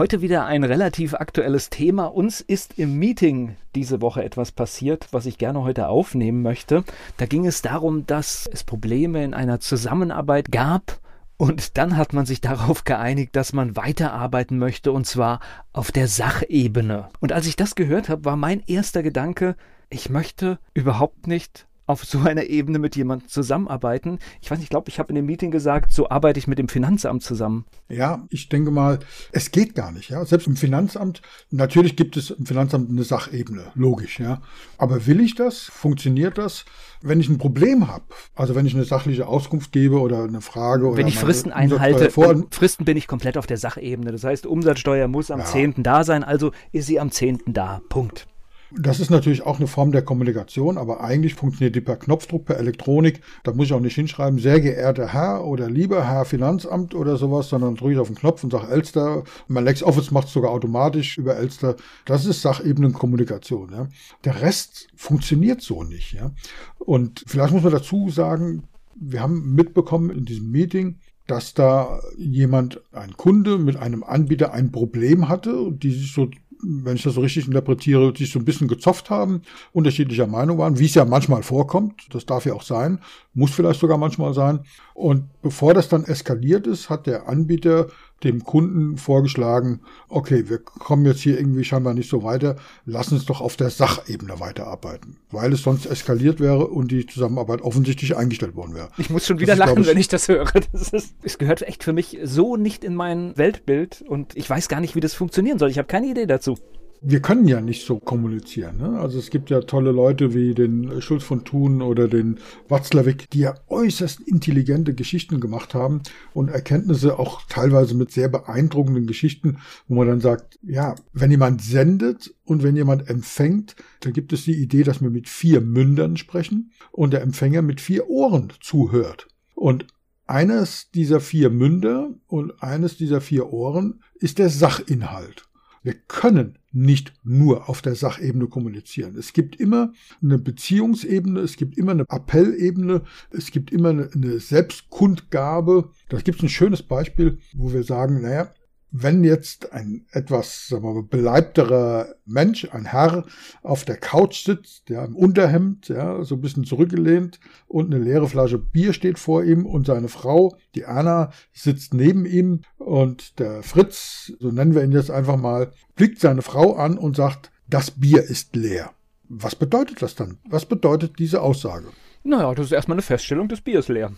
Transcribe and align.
Heute 0.00 0.22
wieder 0.22 0.46
ein 0.46 0.64
relativ 0.64 1.12
aktuelles 1.12 1.68
Thema. 1.68 2.06
Uns 2.06 2.40
ist 2.40 2.78
im 2.78 2.98
Meeting 2.98 3.56
diese 3.74 4.00
Woche 4.00 4.24
etwas 4.24 4.50
passiert, 4.50 5.06
was 5.10 5.26
ich 5.26 5.36
gerne 5.36 5.62
heute 5.62 5.88
aufnehmen 5.88 6.40
möchte. 6.40 6.84
Da 7.18 7.26
ging 7.26 7.44
es 7.44 7.60
darum, 7.60 8.06
dass 8.06 8.48
es 8.50 8.64
Probleme 8.64 9.22
in 9.22 9.34
einer 9.34 9.60
Zusammenarbeit 9.60 10.50
gab. 10.50 11.00
Und 11.36 11.76
dann 11.76 11.98
hat 11.98 12.14
man 12.14 12.24
sich 12.24 12.40
darauf 12.40 12.84
geeinigt, 12.84 13.36
dass 13.36 13.52
man 13.52 13.76
weiterarbeiten 13.76 14.56
möchte, 14.56 14.90
und 14.90 15.06
zwar 15.06 15.38
auf 15.74 15.92
der 15.92 16.08
Sachebene. 16.08 17.10
Und 17.20 17.32
als 17.32 17.46
ich 17.46 17.56
das 17.56 17.74
gehört 17.74 18.08
habe, 18.08 18.24
war 18.24 18.36
mein 18.36 18.62
erster 18.66 19.02
Gedanke, 19.02 19.54
ich 19.90 20.08
möchte 20.08 20.58
überhaupt 20.72 21.26
nicht 21.26 21.66
auf 21.90 22.04
so 22.04 22.20
einer 22.20 22.44
Ebene 22.44 22.78
mit 22.78 22.96
jemandem 22.96 23.28
zusammenarbeiten. 23.28 24.18
Ich 24.40 24.50
weiß 24.50 24.58
nicht, 24.58 24.66
ich 24.66 24.70
glaube, 24.70 24.88
ich 24.88 24.98
habe 24.98 25.10
in 25.10 25.16
dem 25.16 25.26
Meeting 25.26 25.50
gesagt, 25.50 25.92
so 25.92 26.08
arbeite 26.08 26.38
ich 26.38 26.46
mit 26.46 26.58
dem 26.58 26.68
Finanzamt 26.68 27.22
zusammen. 27.22 27.66
Ja, 27.88 28.24
ich 28.30 28.48
denke 28.48 28.70
mal, 28.70 29.00
es 29.32 29.50
geht 29.50 29.74
gar 29.74 29.90
nicht. 29.90 30.10
Ja, 30.10 30.24
selbst 30.24 30.46
im 30.46 30.56
Finanzamt. 30.56 31.20
Natürlich 31.50 31.96
gibt 31.96 32.16
es 32.16 32.30
im 32.30 32.46
Finanzamt 32.46 32.90
eine 32.90 33.02
Sachebene, 33.02 33.72
logisch. 33.74 34.20
Ja, 34.20 34.40
aber 34.78 35.06
will 35.06 35.20
ich 35.20 35.34
das? 35.34 35.62
Funktioniert 35.62 36.38
das? 36.38 36.64
Wenn 37.02 37.18
ich 37.18 37.28
ein 37.28 37.38
Problem 37.38 37.88
habe, 37.88 38.04
also 38.34 38.54
wenn 38.54 38.66
ich 38.66 38.74
eine 38.74 38.84
sachliche 38.84 39.26
Auskunft 39.26 39.72
gebe 39.72 40.00
oder 40.00 40.24
eine 40.24 40.40
Frage 40.40 40.86
oder 40.86 40.98
wenn 40.98 41.08
ich 41.08 41.18
Fristen 41.18 41.50
einhalte, 41.50 42.10
Fristen 42.50 42.84
bin 42.84 42.96
ich 42.96 43.06
komplett 43.06 43.36
auf 43.36 43.46
der 43.46 43.56
Sachebene. 43.56 44.12
Das 44.12 44.22
heißt, 44.22 44.46
Umsatzsteuer 44.46 45.08
muss 45.08 45.30
am 45.30 45.40
ja. 45.40 45.46
10. 45.46 45.82
da 45.82 46.04
sein, 46.04 46.22
also 46.22 46.52
ist 46.72 46.86
sie 46.86 47.00
am 47.00 47.10
10. 47.10 47.40
da. 47.46 47.80
Punkt. 47.88 48.26
Das 48.72 49.00
ist 49.00 49.10
natürlich 49.10 49.42
auch 49.42 49.58
eine 49.58 49.66
Form 49.66 49.90
der 49.90 50.02
Kommunikation, 50.02 50.78
aber 50.78 51.02
eigentlich 51.02 51.34
funktioniert 51.34 51.74
die 51.74 51.80
per 51.80 51.96
Knopfdruck, 51.96 52.44
per 52.44 52.58
Elektronik. 52.58 53.20
Da 53.42 53.52
muss 53.52 53.66
ich 53.66 53.72
auch 53.72 53.80
nicht 53.80 53.96
hinschreiben, 53.96 54.38
sehr 54.38 54.60
geehrter 54.60 55.12
Herr 55.12 55.44
oder 55.44 55.68
lieber 55.68 56.06
Herr 56.06 56.24
Finanzamt 56.24 56.94
oder 56.94 57.16
sowas, 57.16 57.48
sondern 57.48 57.74
drücke 57.74 57.94
ich 57.94 57.98
auf 57.98 58.08
den 58.08 58.16
Knopf 58.16 58.44
und 58.44 58.52
sage 58.52 58.68
Elster. 58.68 59.24
Mein 59.48 59.64
LexOffice 59.64 60.12
macht 60.12 60.28
es 60.28 60.32
sogar 60.32 60.52
automatisch 60.52 61.18
über 61.18 61.36
Elster. 61.36 61.76
Das 62.04 62.26
ist 62.26 62.42
Sachebenen-Kommunikation. 62.42 63.72
Ja. 63.72 63.88
Der 64.24 64.40
Rest 64.40 64.88
funktioniert 64.94 65.62
so 65.62 65.82
nicht. 65.82 66.12
Ja. 66.12 66.30
Und 66.78 67.24
vielleicht 67.26 67.52
muss 67.52 67.64
man 67.64 67.72
dazu 67.72 68.08
sagen, 68.08 68.64
wir 68.94 69.20
haben 69.20 69.54
mitbekommen 69.54 70.10
in 70.10 70.24
diesem 70.24 70.50
Meeting, 70.50 70.98
dass 71.26 71.54
da 71.54 72.00
jemand, 72.18 72.80
ein 72.92 73.16
Kunde 73.16 73.58
mit 73.58 73.76
einem 73.76 74.02
Anbieter 74.02 74.52
ein 74.52 74.72
Problem 74.72 75.28
hatte 75.28 75.72
die 75.72 75.92
sich 75.92 76.12
so 76.12 76.28
wenn 76.62 76.96
ich 76.96 77.02
das 77.02 77.14
so 77.14 77.20
richtig 77.20 77.46
interpretiere, 77.46 78.12
sich 78.16 78.30
so 78.30 78.38
ein 78.38 78.44
bisschen 78.44 78.68
gezofft 78.68 79.10
haben, 79.10 79.42
unterschiedlicher 79.72 80.26
Meinung 80.26 80.58
waren, 80.58 80.78
wie 80.78 80.86
es 80.86 80.94
ja 80.94 81.04
manchmal 81.04 81.42
vorkommt. 81.42 82.06
Das 82.10 82.26
darf 82.26 82.46
ja 82.46 82.54
auch 82.54 82.62
sein, 82.62 83.00
muss 83.34 83.50
vielleicht 83.50 83.80
sogar 83.80 83.98
manchmal 83.98 84.34
sein. 84.34 84.60
Und 84.94 85.24
bevor 85.42 85.74
das 85.74 85.88
dann 85.88 86.04
eskaliert 86.04 86.66
ist, 86.66 86.90
hat 86.90 87.06
der 87.06 87.28
Anbieter 87.28 87.88
dem 88.24 88.44
Kunden 88.44 88.96
vorgeschlagen, 88.96 89.80
okay, 90.08 90.48
wir 90.48 90.58
kommen 90.58 91.06
jetzt 91.06 91.20
hier 91.20 91.38
irgendwie 91.38 91.64
scheinbar 91.64 91.94
nicht 91.94 92.10
so 92.10 92.22
weiter, 92.22 92.56
lass 92.84 93.12
uns 93.12 93.24
doch 93.24 93.40
auf 93.40 93.56
der 93.56 93.70
Sachebene 93.70 94.40
weiterarbeiten, 94.40 95.16
weil 95.30 95.52
es 95.52 95.62
sonst 95.62 95.86
eskaliert 95.86 96.40
wäre 96.40 96.66
und 96.66 96.90
die 96.90 97.06
Zusammenarbeit 97.06 97.62
offensichtlich 97.62 98.16
eingestellt 98.16 98.56
worden 98.56 98.74
wäre. 98.74 98.90
Ich 98.98 99.10
muss 99.10 99.26
schon 99.26 99.38
wieder 99.40 99.56
das 99.56 99.58
lachen, 99.58 99.82
ich, 99.82 99.86
wenn 99.86 99.98
ich 99.98 100.08
das 100.08 100.28
höre. 100.28 100.50
Das 100.72 100.90
ist, 100.90 101.14
es 101.22 101.38
gehört 101.38 101.62
echt 101.62 101.84
für 101.84 101.92
mich 101.92 102.18
so 102.22 102.56
nicht 102.56 102.84
in 102.84 102.94
mein 102.94 103.36
Weltbild 103.36 104.02
und 104.02 104.36
ich 104.36 104.48
weiß 104.48 104.68
gar 104.68 104.80
nicht, 104.80 104.94
wie 104.94 105.00
das 105.00 105.14
funktionieren 105.14 105.58
soll. 105.58 105.70
Ich 105.70 105.78
habe 105.78 105.88
keine 105.88 106.06
Idee 106.06 106.26
dazu 106.26 106.56
wir 107.02 107.20
können 107.20 107.48
ja 107.48 107.60
nicht 107.60 107.86
so 107.86 107.98
kommunizieren. 107.98 108.78
Ne? 108.78 109.00
Also 109.00 109.18
es 109.18 109.30
gibt 109.30 109.48
ja 109.48 109.62
tolle 109.62 109.90
Leute 109.90 110.34
wie 110.34 110.54
den 110.54 111.00
Schulz 111.00 111.24
von 111.24 111.44
Thun 111.44 111.80
oder 111.80 112.08
den 112.08 112.38
Watzlawick, 112.68 113.30
die 113.30 113.40
ja 113.40 113.54
äußerst 113.68 114.20
intelligente 114.20 114.94
Geschichten 114.94 115.40
gemacht 115.40 115.74
haben 115.74 116.02
und 116.34 116.48
Erkenntnisse 116.48 117.18
auch 117.18 117.42
teilweise 117.48 117.94
mit 117.94 118.12
sehr 118.12 118.28
beeindruckenden 118.28 119.06
Geschichten, 119.06 119.58
wo 119.88 119.94
man 119.94 120.08
dann 120.08 120.20
sagt, 120.20 120.58
ja, 120.62 120.94
wenn 121.12 121.30
jemand 121.30 121.62
sendet 121.62 122.34
und 122.44 122.62
wenn 122.62 122.76
jemand 122.76 123.08
empfängt, 123.08 123.76
dann 124.00 124.12
gibt 124.12 124.32
es 124.32 124.44
die 124.44 124.60
Idee, 124.60 124.82
dass 124.82 125.00
wir 125.00 125.10
mit 125.10 125.28
vier 125.28 125.62
Mündern 125.62 126.18
sprechen 126.18 126.72
und 126.92 127.12
der 127.12 127.22
Empfänger 127.22 127.62
mit 127.62 127.80
vier 127.80 128.10
Ohren 128.10 128.52
zuhört. 128.60 129.28
Und 129.54 129.86
eines 130.26 130.90
dieser 130.90 131.20
vier 131.20 131.50
Münder 131.50 132.14
und 132.26 132.62
eines 132.62 132.96
dieser 132.96 133.20
vier 133.20 133.52
Ohren 133.52 134.02
ist 134.20 134.38
der 134.38 134.48
Sachinhalt. 134.48 135.48
Wir 135.82 135.94
können 135.94 136.58
nicht 136.72 137.12
nur 137.24 137.68
auf 137.68 137.82
der 137.82 137.94
Sachebene 137.94 138.46
kommunizieren. 138.46 139.16
Es 139.16 139.32
gibt 139.32 139.56
immer 139.56 139.92
eine 140.22 140.38
Beziehungsebene, 140.38 141.40
es 141.40 141.56
gibt 141.56 141.76
immer 141.76 141.92
eine 141.92 142.04
Appellebene, 142.08 143.02
es 143.30 143.50
gibt 143.50 143.72
immer 143.72 143.90
eine, 143.90 144.38
Selbstkundgabe. 144.40 145.90
Da 146.08 146.18
gibt 146.18 146.38
es 146.38 146.44
ein 146.44 146.48
schönes 146.48 146.82
Beispiel, 146.82 147.38
wo 147.54 147.72
wir 147.72 147.82
sagen, 147.82 148.22
naja, 148.22 148.52
wenn 148.92 149.24
jetzt 149.24 149.72
ein 149.72 150.06
etwas 150.10 150.68
sagen 150.68 150.82
wir 150.82 150.94
mal, 150.94 151.02
beleibterer 151.02 152.14
Mensch, 152.26 152.68
ein 152.72 152.86
Herr, 152.86 153.24
auf 153.62 153.84
der 153.84 153.96
Couch 153.96 154.44
sitzt, 154.44 154.88
ja, 154.90 155.04
im 155.04 155.16
Unterhemd, 155.16 155.88
ja, 155.88 156.22
so 156.24 156.36
ein 156.36 156.40
bisschen 156.40 156.64
zurückgelehnt 156.64 157.40
und 157.68 157.92
eine 157.92 158.02
leere 158.02 158.28
Flasche 158.28 158.58
Bier 158.58 158.92
steht 158.92 159.18
vor 159.18 159.44
ihm 159.44 159.66
und 159.66 159.86
seine 159.86 160.08
Frau, 160.08 160.56
die 160.74 160.86
Anna, 160.86 161.32
sitzt 161.52 161.94
neben 161.94 162.26
ihm 162.26 162.62
und 162.78 163.38
der 163.38 163.62
Fritz, 163.62 164.32
so 164.40 164.50
nennen 164.50 164.74
wir 164.74 164.82
ihn 164.82 164.92
jetzt 164.92 165.10
einfach 165.10 165.36
mal, 165.36 165.72
blickt 165.94 166.20
seine 166.20 166.42
Frau 166.42 166.74
an 166.74 166.98
und 166.98 167.16
sagt, 167.16 167.50
das 167.68 167.92
Bier 167.92 168.22
ist 168.22 168.56
leer. 168.56 168.90
Was 169.28 169.54
bedeutet 169.54 170.02
das 170.02 170.16
dann? 170.16 170.38
Was 170.48 170.66
bedeutet 170.66 171.18
diese 171.20 171.40
Aussage? 171.40 171.86
Naja, 172.24 172.52
das 172.54 172.66
ist 172.66 172.72
erstmal 172.72 172.96
eine 172.96 173.02
Feststellung, 173.02 173.48
das 173.48 173.60
Bier 173.60 173.78
ist 173.78 173.88
leer. 173.88 174.12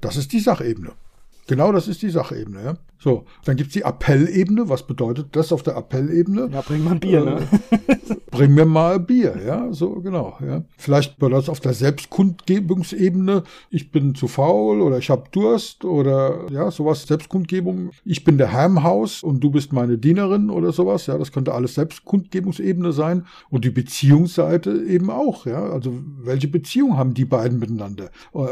Das 0.00 0.16
ist 0.16 0.32
die 0.32 0.40
Sachebene. 0.40 0.92
Genau 1.46 1.72
das 1.72 1.88
ist 1.88 2.02
die 2.02 2.10
Sachebene. 2.10 2.62
Ja? 2.62 2.74
So, 2.98 3.24
dann 3.44 3.56
gibt's 3.56 3.74
die 3.74 3.84
Appellebene. 3.84 4.68
Was 4.68 4.86
bedeutet 4.86 5.36
das 5.36 5.52
auf 5.52 5.62
der 5.62 5.76
Appellebene? 5.76 6.48
Ja, 6.52 6.62
bring 6.62 6.82
mal 6.82 6.96
Bier, 6.96 7.24
ne? 7.24 7.46
bring 8.36 8.54
mir 8.54 8.64
mal 8.64 9.00
Bier, 9.00 9.36
ja, 9.46 9.72
so 9.72 10.00
genau. 10.00 10.36
Ja. 10.44 10.62
Vielleicht 10.76 11.18
bedeutet 11.18 11.44
das 11.44 11.48
auf 11.48 11.60
der 11.60 11.72
Selbstkundgebungsebene, 11.72 13.44
ich 13.70 13.90
bin 13.90 14.14
zu 14.14 14.28
faul 14.28 14.80
oder 14.82 14.98
ich 14.98 15.10
habe 15.10 15.24
Durst 15.30 15.84
oder 15.84 16.50
ja, 16.50 16.70
sowas, 16.70 17.06
Selbstkundgebung. 17.06 17.90
Ich 18.04 18.24
bin 18.24 18.38
der 18.38 18.52
Herr 18.52 18.66
im 18.66 18.82
Haus 18.82 19.22
und 19.22 19.40
du 19.40 19.50
bist 19.50 19.72
meine 19.72 19.98
Dienerin 19.98 20.50
oder 20.50 20.72
sowas. 20.72 21.06
Ja, 21.06 21.18
das 21.18 21.32
könnte 21.32 21.54
alles 21.54 21.74
Selbstkundgebungsebene 21.74 22.92
sein. 22.92 23.26
Und 23.50 23.64
die 23.64 23.70
Beziehungsseite 23.70 24.70
eben 24.86 25.10
auch, 25.10 25.46
ja. 25.46 25.62
Also 25.64 25.94
welche 26.18 26.48
Beziehung 26.48 26.96
haben 26.96 27.14
die 27.14 27.24
beiden 27.24 27.58
miteinander? 27.58 28.10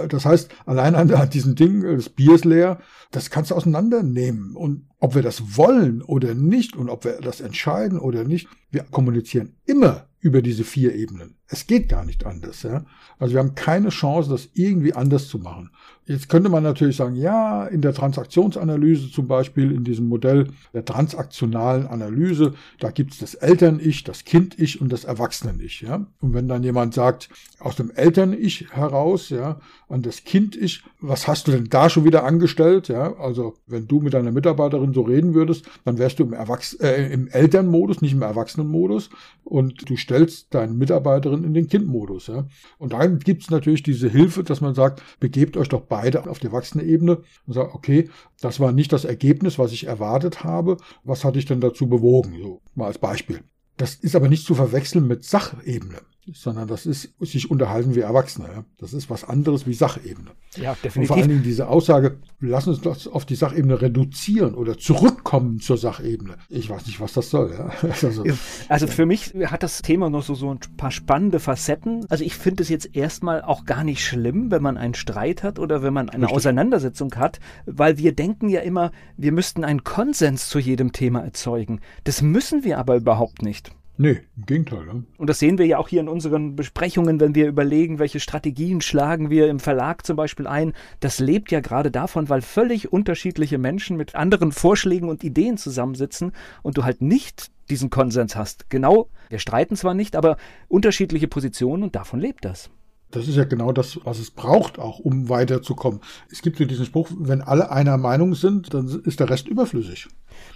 Das 0.09 0.25
heißt, 0.25 0.51
allein 0.67 0.95
an, 0.95 1.11
an 1.13 1.31
diesem 1.31 1.55
Ding, 1.55 1.83
das 1.83 2.09
Bier 2.09 2.35
ist 2.35 2.45
leer, 2.45 2.79
das 3.11 3.31
kannst 3.31 3.51
du 3.51 3.55
auseinandernehmen. 3.55 4.57
Und 4.57 4.89
ob 4.99 5.15
wir 5.15 5.23
das 5.23 5.57
wollen 5.57 6.03
oder 6.03 6.35
nicht 6.35 6.77
und 6.77 6.89
ob 6.89 7.05
wir 7.05 7.21
das 7.21 7.41
entscheiden 7.41 7.99
oder 7.99 8.25
nicht, 8.25 8.49
wir 8.71 8.85
kommunizieren 8.85 9.57
immer 9.67 10.09
über 10.25 10.41
diese 10.41 10.65
vier 10.65 10.95
Ebenen. 10.95 11.37
Es 11.49 11.67
geht 11.67 11.91
gar 11.91 12.03
nicht 12.07 12.25
anders. 12.25 12.63
Ja? 12.63 12.87
Also 13.19 13.35
wir 13.35 13.41
haben 13.41 13.55
keine 13.55 13.91
Chance, 13.91 14.31
das 14.31 14.49
irgendwie 14.55 14.95
anders 14.95 15.29
zu 15.29 15.39
machen. 15.39 15.71
Jetzt 16.07 16.29
könnte 16.29 16.49
man 16.49 16.63
natürlich 16.63 16.97
sagen, 16.97 17.17
ja, 17.17 17.67
in 17.67 17.81
der 17.81 17.95
Transaktionsanalyse 17.95 19.11
zum 19.11 19.27
Beispiel, 19.27 19.71
in 19.71 19.85
diesem 19.85 20.07
Modell 20.07 20.49
der 20.73 20.85
transaktionalen 20.85 21.87
Analyse, 21.87 22.55
da 22.79 22.91
gibt 22.91 23.13
es 23.13 23.19
das 23.19 23.35
Eltern-Ich, 23.35 24.05
das 24.05 24.25
Kind-Ich 24.25 24.81
und 24.81 24.93
das 24.93 25.05
Erwachsenen-Ich. 25.05 25.83
Ja? 25.83 26.07
Und 26.21 26.33
wenn 26.33 26.49
dann 26.49 26.63
jemand 26.63 26.95
sagt, 26.95 27.29
aus 27.59 27.77
dem 27.77 27.91
Eltern-Ich 27.91 28.73
heraus, 28.73 29.29
ja, 29.29 29.61
an 29.89 30.03
das 30.03 30.25
Kind-Ich, 30.25 30.83
was 31.01 31.29
hast 31.29 31.49
du 31.49 31.53
denn 31.53 31.69
da 31.69 31.91
schon 31.91 32.05
wieder 32.05 32.25
angestellt? 32.25 32.89
Ja? 32.89 33.15
Also 33.19 33.55
wenn 33.67 33.87
du 33.87 34.01
mit 34.01 34.15
deiner 34.15 34.33
Mitarbeiterin 34.33 34.95
so 34.95 35.03
reden 35.03 35.35
würdest, 35.35 35.67
dann 35.85 35.99
wärst 35.99 36.19
du 36.19 36.25
im, 36.25 36.33
Erwachs 36.33 36.75
äh, 36.75 37.13
im 37.13 37.29
Elternmodus, 37.29 38.01
nicht 38.01 38.13
im 38.13 38.23
Erwachsenenmodus 38.23 39.11
und 39.45 39.89
du 39.89 39.97
stellst 39.97 40.14
deine 40.51 40.73
Mitarbeiterin 40.73 41.45
in 41.45 41.55
den 41.55 41.69
Kindmodus. 41.69 42.29
Ja? 42.29 42.47
Und 42.79 42.93
dann 42.93 43.19
gibt 43.19 43.43
es 43.43 43.51
natürlich 43.51 43.83
diese 43.83 44.09
Hilfe, 44.09 44.45
dass 44.45 44.61
man 44.61 44.75
sagt, 44.75 45.03
begebt 45.21 45.57
euch 45.57 45.69
doch 45.69 45.83
beide 45.83 46.29
auf 46.29 46.39
die 46.39 46.47
Erwachsene-Ebene 46.47 47.19
und 47.47 47.53
sagt, 47.53 47.75
okay, 47.75 48.09
das 48.41 48.61
war 48.61 48.73
nicht 48.73 48.93
das 48.93 49.05
Ergebnis, 49.05 49.59
was 49.59 49.73
ich 49.73 49.87
erwartet 49.87 50.45
habe. 50.45 50.77
Was 51.03 51.25
hat 51.25 51.37
dich 51.37 51.47
denn 51.47 51.61
dazu 51.61 51.89
bewogen? 51.89 52.35
So, 52.41 52.63
mal 52.75 52.87
als 52.87 52.99
Beispiel. 52.99 53.41
Das 53.77 53.97
ist 53.97 54.15
aber 54.15 54.29
nicht 54.29 54.47
zu 54.47 54.55
verwechseln 54.55 55.07
mit 55.07 55.25
Sachebene. 55.25 56.01
Sondern 56.33 56.69
das 56.69 56.87
ist 56.87 57.15
sich 57.21 57.51
unterhalten 57.51 57.95
wie 57.95 58.01
Erwachsene. 58.01 58.49
Ja. 58.49 58.65
Das 58.79 58.93
ist 58.93 59.11
was 59.11 59.25
anderes 59.25 59.67
wie 59.67 59.75
Sachebene. 59.75 60.31
Ja, 60.57 60.75
definitiv. 60.75 60.97
Und 60.97 61.07
vor 61.07 61.17
allen 61.17 61.29
Dingen 61.29 61.43
diese 61.43 61.69
Aussage, 61.69 62.19
lass 62.41 62.67
uns 62.67 62.81
das 62.81 63.07
auf 63.07 63.25
die 63.25 63.35
Sachebene 63.35 63.81
reduzieren 63.81 64.55
oder 64.55 64.79
zurückkommen 64.79 65.61
zur 65.61 65.77
Sachebene. 65.77 66.37
Ich 66.49 66.71
weiß 66.71 66.87
nicht, 66.87 67.01
was 67.01 67.13
das 67.13 67.31
soll. 67.31 67.53
Ja. 67.53 67.71
Also, 68.05 68.25
also 68.69 68.87
für 68.87 69.07
mich 69.07 69.35
hat 69.47 69.63
das 69.63 69.81
Thema 69.81 70.11
noch 70.11 70.23
so, 70.23 70.35
so 70.35 70.51
ein 70.51 70.59
paar 70.77 70.91
spannende 70.91 71.41
Facetten. 71.41 72.05
Also 72.11 72.23
ich 72.23 72.35
finde 72.35 72.63
es 72.63 72.69
jetzt 72.69 72.95
erstmal 72.95 73.41
auch 73.41 73.65
gar 73.65 73.83
nicht 73.83 74.05
schlimm, 74.05 74.51
wenn 74.51 74.63
man 74.63 74.77
einen 74.77 74.95
Streit 74.95 75.43
hat 75.43 75.59
oder 75.59 75.83
wenn 75.83 75.95
man 75.95 76.11
eine 76.11 76.25
Richtig. 76.25 76.37
Auseinandersetzung 76.37 77.15
hat, 77.17 77.41
weil 77.67 77.97
wir 77.99 78.15
denken 78.15 78.49
ja 78.49 78.61
immer, 78.61 78.91
wir 79.17 79.33
müssten 79.33 79.65
einen 79.65 79.85
Konsens 79.85 80.49
zu 80.49 80.59
jedem 80.59 80.93
Thema 80.93 81.21
erzeugen. 81.21 81.81
Das 82.05 82.21
müssen 82.21 82.65
wir 82.65 82.79
aber 82.79 82.97
überhaupt 82.97 83.43
nicht. 83.43 83.71
Nee, 83.97 84.23
im 84.37 84.47
Gegenteil. 84.47 84.85
Ne? 84.87 85.05
Und 85.19 85.31
das 85.31 85.39
sehen 85.39 85.57
wir 85.59 85.67
ja 85.67 85.79
auch 85.79 85.89
hier 85.89 86.01
in 86.01 86.09
unseren 86.09 86.57
Besprechungen, 86.57 87.21
wenn 87.21 87.37
wir 87.37 87.47
überlegen, 87.47 88.01
welche 88.01 88.19
Strategien 88.19 88.81
schlagen 88.81 89.31
wir 89.31 89.49
im 89.49 89.61
Verlag 89.61 90.05
zum 90.05 90.17
Beispiel 90.17 90.49
ein. 90.49 90.73
Das 90.99 91.21
lebt 91.21 91.53
ja 91.53 91.61
gerade 91.61 91.93
davon, 91.93 92.29
weil 92.29 92.43
völlig 92.43 92.93
unterschiedliche 92.93 93.59
Menschen 93.59 93.97
mit 93.97 94.17
anderen 94.17 94.51
Vorschlägen 94.51 95.09
und 95.09 95.23
Ideen 95.23 95.59
zusammensitzen 95.59 96.33
und 96.63 96.77
du 96.77 96.85
halt 96.85 97.03
nicht 97.03 97.53
diesen 97.71 97.89
Konsens 97.89 98.35
hast. 98.35 98.69
Genau, 98.69 99.11
wir 99.29 99.39
streiten 99.39 99.77
zwar 99.77 99.95
nicht, 99.95 100.17
aber 100.17 100.39
unterschiedliche 100.69 101.29
Positionen 101.29 101.85
und 101.85 101.95
davon 101.95 102.19
lebt 102.19 102.45
das. 102.45 102.71
Das 103.15 103.29
ist 103.29 103.37
ja 103.37 103.45
genau 103.45 103.71
das, 103.71 104.01
was 104.03 104.19
es 104.19 104.33
braucht, 104.33 104.79
auch 104.81 104.99
um 104.99 105.29
weiterzukommen. 105.29 106.01
Es 106.31 106.43
gibt 106.43 106.59
so 106.59 106.65
diesen 106.65 106.85
Spruch, 106.85 107.11
wenn 107.17 107.43
alle 107.43 107.71
einer 107.71 107.97
Meinung 107.97 108.35
sind, 108.35 108.75
dann 108.75 108.89
ist 109.05 109.21
der 109.21 109.31
Rest 109.31 109.47
überflüssig. 109.47 110.09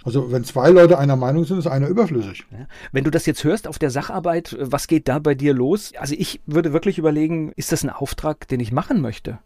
Also 0.03 0.31
wenn 0.31 0.43
zwei 0.43 0.69
Leute 0.69 0.99
einer 0.99 1.15
Meinung 1.15 1.45
sind, 1.45 1.57
ist 1.57 1.67
einer 1.67 1.87
überflüssig. 1.87 2.45
Ja. 2.51 2.67
Wenn 2.91 3.05
du 3.05 3.11
das 3.11 3.25
jetzt 3.25 3.45
hörst 3.45 3.65
auf 3.65 3.79
der 3.79 3.91
Sacharbeit, 3.91 4.57
was 4.59 4.87
geht 4.87 5.07
da 5.07 5.19
bei 5.19 5.35
dir 5.35 5.53
los? 5.53 5.93
Also 5.97 6.15
ich 6.17 6.41
würde 6.45 6.73
wirklich 6.73 6.97
überlegen, 6.97 7.53
ist 7.55 7.71
das 7.71 7.83
ein 7.83 7.89
Auftrag, 7.89 8.47
den 8.49 8.59
ich 8.59 8.73
machen 8.73 8.99
möchte? 8.99 9.39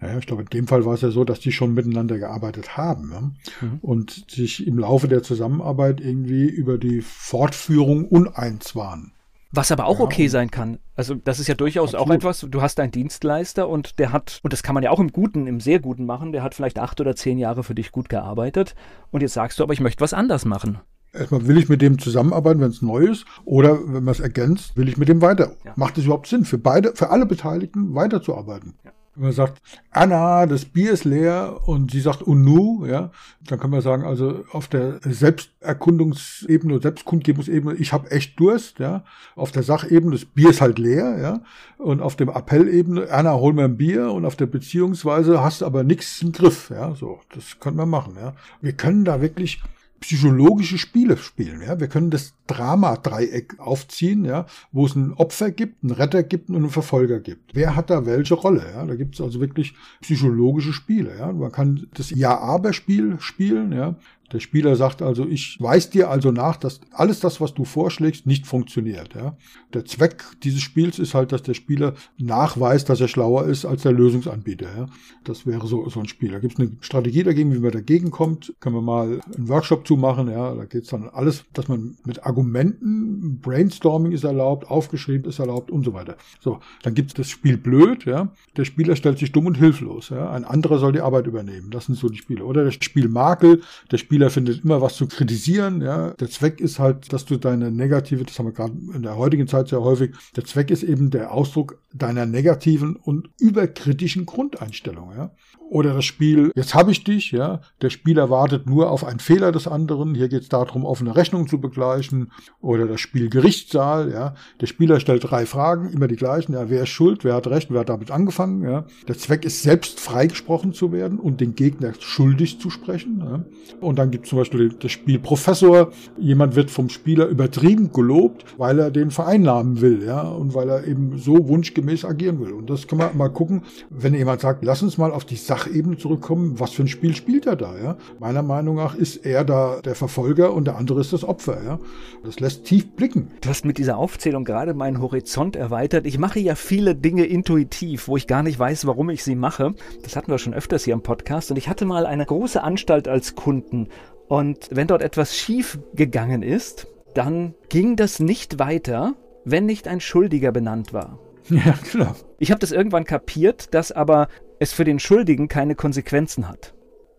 Ja, 0.00 0.18
ich 0.18 0.26
glaube, 0.26 0.42
in 0.42 0.48
dem 0.48 0.68
Fall 0.68 0.84
war 0.84 0.94
es 0.94 1.00
ja 1.00 1.10
so, 1.10 1.24
dass 1.24 1.40
die 1.40 1.52
schon 1.52 1.74
miteinander 1.74 2.18
gearbeitet 2.18 2.76
haben 2.76 3.10
ja? 3.12 3.20
mhm. 3.20 3.78
und 3.82 4.30
sich 4.30 4.66
im 4.66 4.78
Laufe 4.78 5.08
der 5.08 5.22
Zusammenarbeit 5.22 6.00
irgendwie 6.00 6.46
über 6.48 6.78
die 6.78 7.00
Fortführung 7.00 8.06
uneins 8.06 8.76
waren. 8.76 9.12
Was 9.54 9.70
aber 9.70 9.86
auch 9.86 9.98
ja. 9.98 10.04
okay 10.04 10.28
sein 10.28 10.50
kann. 10.50 10.78
Also 10.96 11.14
das 11.14 11.38
ist 11.38 11.46
ja 11.46 11.54
durchaus 11.54 11.94
Absolut. 11.94 12.08
auch 12.08 12.14
etwas, 12.14 12.46
du 12.48 12.62
hast 12.62 12.80
einen 12.80 12.90
Dienstleister 12.90 13.68
und 13.68 13.98
der 13.98 14.10
hat, 14.10 14.40
und 14.42 14.52
das 14.52 14.62
kann 14.62 14.74
man 14.74 14.82
ja 14.82 14.90
auch 14.90 14.98
im 14.98 15.12
Guten, 15.12 15.46
im 15.46 15.60
sehr 15.60 15.78
Guten 15.78 16.06
machen, 16.06 16.32
der 16.32 16.42
hat 16.42 16.54
vielleicht 16.54 16.78
acht 16.78 17.00
oder 17.00 17.14
zehn 17.14 17.38
Jahre 17.38 17.62
für 17.62 17.74
dich 17.74 17.92
gut 17.92 18.08
gearbeitet 18.08 18.74
und 19.10 19.20
jetzt 19.20 19.34
sagst 19.34 19.58
du, 19.58 19.62
aber 19.62 19.74
ich 19.74 19.80
möchte 19.80 20.00
was 20.00 20.14
anders 20.14 20.46
machen. 20.46 20.78
Erstmal 21.12 21.46
will 21.46 21.58
ich 21.58 21.68
mit 21.68 21.82
dem 21.82 21.98
zusammenarbeiten, 21.98 22.60
wenn 22.60 22.70
es 22.70 22.80
neu 22.80 23.04
ist, 23.04 23.26
oder 23.44 23.78
wenn 23.84 24.04
man 24.04 24.12
es 24.12 24.20
ergänzt, 24.20 24.76
will 24.78 24.88
ich 24.88 24.96
mit 24.96 25.08
dem 25.08 25.20
weiter. 25.20 25.56
Ja. 25.64 25.74
Macht 25.76 25.98
es 25.98 26.04
überhaupt 26.04 26.26
Sinn, 26.26 26.46
für 26.46 26.56
beide, 26.56 26.94
für 26.94 27.10
alle 27.10 27.26
Beteiligten 27.26 27.94
weiterzuarbeiten? 27.94 28.74
Ja. 28.82 28.92
Wenn 29.14 29.24
man 29.24 29.32
sagt, 29.32 29.60
Anna, 29.90 30.46
das 30.46 30.64
Bier 30.64 30.92
ist 30.92 31.04
leer 31.04 31.60
und 31.66 31.90
sie 31.90 32.00
sagt 32.00 32.22
Unu, 32.22 32.86
ja, 32.86 33.10
dann 33.46 33.60
kann 33.60 33.68
man 33.68 33.82
sagen, 33.82 34.04
also 34.04 34.44
auf 34.52 34.68
der 34.68 35.00
Selbsterkundungsebene 35.02 36.80
Selbstkundgebungsebene, 36.80 37.74
ich 37.74 37.92
habe 37.92 38.10
echt 38.10 38.40
Durst, 38.40 38.78
ja. 38.78 39.04
Auf 39.36 39.52
der 39.52 39.64
Sachebene, 39.64 40.12
das 40.12 40.24
Bier 40.24 40.48
ist 40.48 40.62
halt 40.62 40.78
leer, 40.78 41.18
ja. 41.20 41.40
Und 41.76 42.00
auf 42.00 42.16
dem 42.16 42.30
Appellebene, 42.30 43.10
Anna, 43.10 43.34
hol 43.34 43.52
mir 43.52 43.64
ein 43.64 43.76
Bier 43.76 44.12
und 44.12 44.24
auf 44.24 44.36
der 44.36 44.46
Beziehungsweise 44.46 45.42
hast 45.42 45.62
aber 45.62 45.84
nichts 45.84 46.22
im 46.22 46.32
Griff, 46.32 46.70
ja. 46.70 46.94
So, 46.94 47.20
das 47.34 47.60
können 47.60 47.76
wir 47.76 47.86
machen, 47.86 48.16
ja. 48.18 48.32
Wir 48.62 48.72
können 48.72 49.04
da 49.04 49.20
wirklich 49.20 49.60
psychologische 50.02 50.78
Spiele 50.78 51.16
spielen. 51.16 51.62
Ja? 51.62 51.80
Wir 51.80 51.88
können 51.88 52.10
das 52.10 52.34
Drama-Dreieck 52.48 53.58
aufziehen, 53.58 54.24
ja, 54.24 54.46
wo 54.72 54.84
es 54.84 54.94
ein 54.94 55.14
Opfer 55.14 55.50
gibt, 55.50 55.82
einen 55.82 55.92
Retter 55.92 56.22
gibt 56.22 56.50
und 56.50 56.56
einen 56.56 56.70
Verfolger 56.70 57.20
gibt. 57.20 57.54
Wer 57.54 57.76
hat 57.76 57.88
da 57.88 58.04
welche 58.04 58.34
Rolle? 58.34 58.64
Ja? 58.74 58.84
Da 58.84 58.96
gibt 58.96 59.14
es 59.14 59.20
also 59.20 59.40
wirklich 59.40 59.74
psychologische 60.02 60.72
Spiele. 60.72 61.16
Ja? 61.18 61.32
Man 61.32 61.52
kann 61.52 61.86
das 61.94 62.10
Ja-Aber-Spiel 62.10 63.16
spielen, 63.20 63.72
ja. 63.72 63.96
Der 64.32 64.40
Spieler 64.40 64.76
sagt 64.76 65.02
also, 65.02 65.26
ich 65.26 65.60
weiß 65.60 65.90
dir 65.90 66.08
also 66.08 66.30
nach, 66.30 66.56
dass 66.56 66.80
alles 66.92 67.20
das, 67.20 67.40
was 67.40 67.52
du 67.52 67.64
vorschlägst, 67.64 68.26
nicht 68.26 68.46
funktioniert. 68.46 69.14
Ja? 69.14 69.36
Der 69.74 69.84
Zweck 69.84 70.24
dieses 70.42 70.62
Spiels 70.62 70.98
ist 70.98 71.14
halt, 71.14 71.32
dass 71.32 71.42
der 71.42 71.54
Spieler 71.54 71.94
nachweist, 72.16 72.88
dass 72.88 73.00
er 73.00 73.08
schlauer 73.08 73.44
ist 73.44 73.66
als 73.66 73.82
der 73.82 73.92
Lösungsanbieter. 73.92 74.76
Ja? 74.76 74.86
Das 75.24 75.46
wäre 75.46 75.66
so, 75.66 75.88
so 75.88 76.00
ein 76.00 76.08
Spiel. 76.08 76.32
Da 76.32 76.38
gibt 76.38 76.54
es 76.54 76.60
eine 76.60 76.72
Strategie 76.80 77.22
dagegen, 77.22 77.52
wie 77.52 77.58
man 77.58 77.72
dagegen 77.72 78.10
kommt. 78.10 78.54
Können 78.60 78.76
wir 78.76 78.82
mal 78.82 79.20
einen 79.36 79.48
Workshop 79.48 79.86
zumachen. 79.86 80.28
Ja? 80.28 80.54
Da 80.54 80.64
geht 80.64 80.84
es 80.84 80.88
dann 80.88 81.08
alles, 81.10 81.44
dass 81.52 81.68
man 81.68 81.96
mit 82.04 82.24
Argumenten, 82.24 83.38
Brainstorming 83.40 84.12
ist 84.12 84.24
erlaubt, 84.24 84.70
aufgeschrieben 84.70 85.28
ist 85.28 85.40
erlaubt 85.40 85.70
und 85.70 85.84
so 85.84 85.92
weiter. 85.92 86.16
So, 86.40 86.60
dann 86.82 86.94
gibt 86.94 87.10
es 87.10 87.14
das 87.14 87.28
Spiel 87.28 87.58
blöd. 87.58 88.06
Ja? 88.06 88.32
Der 88.56 88.64
Spieler 88.64 88.96
stellt 88.96 89.18
sich 89.18 89.32
dumm 89.32 89.46
und 89.46 89.58
hilflos. 89.58 90.08
Ja? 90.08 90.30
Ein 90.30 90.44
anderer 90.44 90.78
soll 90.78 90.92
die 90.92 91.00
Arbeit 91.00 91.26
übernehmen. 91.26 91.70
Das 91.70 91.86
sind 91.86 91.96
so 91.96 92.08
die 92.08 92.16
Spiele. 92.16 92.44
Oder 92.44 92.64
das 92.64 92.74
Spiel 92.74 93.08
Makel. 93.08 93.60
Der 93.90 93.98
Spieler 93.98 94.21
Spieler 94.22 94.30
findet 94.30 94.62
immer 94.62 94.80
was 94.80 94.94
zu 94.94 95.08
kritisieren. 95.08 95.82
Ja, 95.82 96.10
der 96.10 96.30
Zweck 96.30 96.60
ist 96.60 96.78
halt, 96.78 97.12
dass 97.12 97.24
du 97.24 97.38
deine 97.38 97.72
negative, 97.72 98.22
das 98.22 98.38
haben 98.38 98.46
wir 98.46 98.52
gerade 98.52 98.74
in 98.94 99.02
der 99.02 99.16
heutigen 99.16 99.48
Zeit 99.48 99.66
sehr 99.66 99.82
häufig. 99.82 100.14
Der 100.36 100.44
Zweck 100.44 100.70
ist 100.70 100.84
eben 100.84 101.10
der 101.10 101.32
Ausdruck 101.32 101.82
deiner 101.92 102.24
negativen 102.24 102.94
und 102.94 103.30
überkritischen 103.40 104.24
Grundeinstellung. 104.24 105.10
Ja, 105.16 105.32
oder 105.72 105.94
das 105.94 106.04
Spiel, 106.04 106.52
jetzt 106.54 106.74
habe 106.74 106.92
ich 106.92 107.02
dich, 107.02 107.32
ja, 107.32 107.62
der 107.80 107.88
Spieler 107.88 108.28
wartet 108.28 108.66
nur 108.66 108.90
auf 108.90 109.06
einen 109.06 109.20
Fehler 109.20 109.52
des 109.52 109.66
anderen, 109.66 110.14
hier 110.14 110.28
geht 110.28 110.42
es 110.42 110.48
darum, 110.50 110.84
offene 110.84 111.16
Rechnung 111.16 111.48
zu 111.48 111.62
begleichen. 111.62 112.30
Oder 112.60 112.86
das 112.86 113.00
Spiel 113.00 113.30
Gerichtssaal, 113.30 114.12
ja, 114.12 114.34
der 114.60 114.66
Spieler 114.66 115.00
stellt 115.00 115.30
drei 115.30 115.46
Fragen, 115.46 115.88
immer 115.88 116.08
die 116.08 116.16
gleichen, 116.16 116.52
ja, 116.52 116.68
wer 116.68 116.82
ist 116.82 116.90
schuld, 116.90 117.24
wer 117.24 117.32
hat 117.36 117.46
recht, 117.46 117.70
wer 117.70 117.80
hat 117.80 117.88
damit 117.88 118.10
angefangen, 118.10 118.62
ja. 118.62 118.84
Der 119.08 119.16
Zweck 119.16 119.46
ist 119.46 119.62
selbst 119.62 119.98
freigesprochen 119.98 120.74
zu 120.74 120.92
werden 120.92 121.18
und 121.18 121.40
den 121.40 121.54
Gegner 121.54 121.94
schuldig 121.98 122.60
zu 122.60 122.68
sprechen. 122.68 123.22
Ja. 123.24 123.42
Und 123.80 123.98
dann 123.98 124.10
gibt 124.10 124.26
es 124.26 124.28
zum 124.28 124.40
Beispiel 124.40 124.74
das 124.78 124.92
Spiel 124.92 125.20
Professor, 125.20 125.90
jemand 126.18 126.54
wird 126.54 126.70
vom 126.70 126.90
Spieler 126.90 127.28
übertrieben 127.28 127.92
gelobt, 127.94 128.44
weil 128.58 128.78
er 128.78 128.90
den 128.90 129.10
vereinnahmen 129.10 129.80
will, 129.80 130.04
ja, 130.04 130.20
und 130.20 130.54
weil 130.54 130.68
er 130.68 130.86
eben 130.86 131.16
so 131.16 131.48
wunschgemäß 131.48 132.04
agieren 132.04 132.40
will. 132.40 132.52
Und 132.52 132.68
das 132.68 132.86
kann 132.86 132.98
man 132.98 133.16
mal 133.16 133.30
gucken, 133.30 133.62
wenn 133.88 134.12
jemand 134.12 134.42
sagt, 134.42 134.62
lass 134.62 134.82
uns 134.82 134.98
mal 134.98 135.12
auf 135.12 135.24
die 135.24 135.36
Sache 135.36 135.61
Sachebene 135.62 135.96
zurückkommen, 135.96 136.58
was 136.58 136.72
für 136.72 136.82
ein 136.82 136.88
Spiel 136.88 137.14
spielt 137.14 137.46
er 137.46 137.56
da? 137.56 137.74
Ja? 137.78 137.96
Meiner 138.18 138.42
Meinung 138.42 138.76
nach 138.76 138.94
ist 138.94 139.24
er 139.24 139.44
da 139.44 139.80
der 139.80 139.94
Verfolger 139.94 140.52
und 140.52 140.66
der 140.66 140.76
andere 140.76 141.00
ist 141.00 141.12
das 141.12 141.24
Opfer. 141.24 141.62
Ja? 141.64 141.78
Das 142.24 142.40
lässt 142.40 142.64
tief 142.64 142.90
blicken. 142.92 143.30
Du 143.40 143.48
hast 143.48 143.64
mit 143.64 143.78
dieser 143.78 143.96
Aufzählung 143.96 144.44
gerade 144.44 144.74
meinen 144.74 145.00
Horizont 145.00 145.56
erweitert. 145.56 146.06
Ich 146.06 146.18
mache 146.18 146.40
ja 146.40 146.54
viele 146.54 146.94
Dinge 146.94 147.24
intuitiv, 147.24 148.08
wo 148.08 148.16
ich 148.16 148.26
gar 148.26 148.42
nicht 148.42 148.58
weiß, 148.58 148.86
warum 148.86 149.10
ich 149.10 149.22
sie 149.22 149.36
mache. 149.36 149.74
Das 150.02 150.16
hatten 150.16 150.30
wir 150.30 150.38
schon 150.38 150.54
öfters 150.54 150.84
hier 150.84 150.94
im 150.94 151.02
Podcast. 151.02 151.50
Und 151.50 151.56
ich 151.56 151.68
hatte 151.68 151.84
mal 151.84 152.06
eine 152.06 152.26
große 152.26 152.62
Anstalt 152.62 153.08
als 153.08 153.34
Kunden. 153.34 153.88
Und 154.28 154.68
wenn 154.70 154.88
dort 154.88 155.02
etwas 155.02 155.36
schief 155.36 155.78
gegangen 155.94 156.42
ist, 156.42 156.88
dann 157.14 157.54
ging 157.68 157.96
das 157.96 158.18
nicht 158.18 158.58
weiter, 158.58 159.14
wenn 159.44 159.66
nicht 159.66 159.86
ein 159.86 160.00
Schuldiger 160.00 160.52
benannt 160.52 160.92
war. 160.92 161.18
Ja, 161.48 161.72
klar. 161.72 162.14
Ich 162.38 162.50
habe 162.50 162.60
das 162.60 162.70
irgendwann 162.70 163.04
kapiert, 163.04 163.74
dass 163.74 163.90
aber 163.90 164.28
es 164.62 164.72
für 164.72 164.84
den 164.84 165.00
Schuldigen 165.00 165.48
keine 165.48 165.74
Konsequenzen 165.74 166.48
hat. 166.48 166.72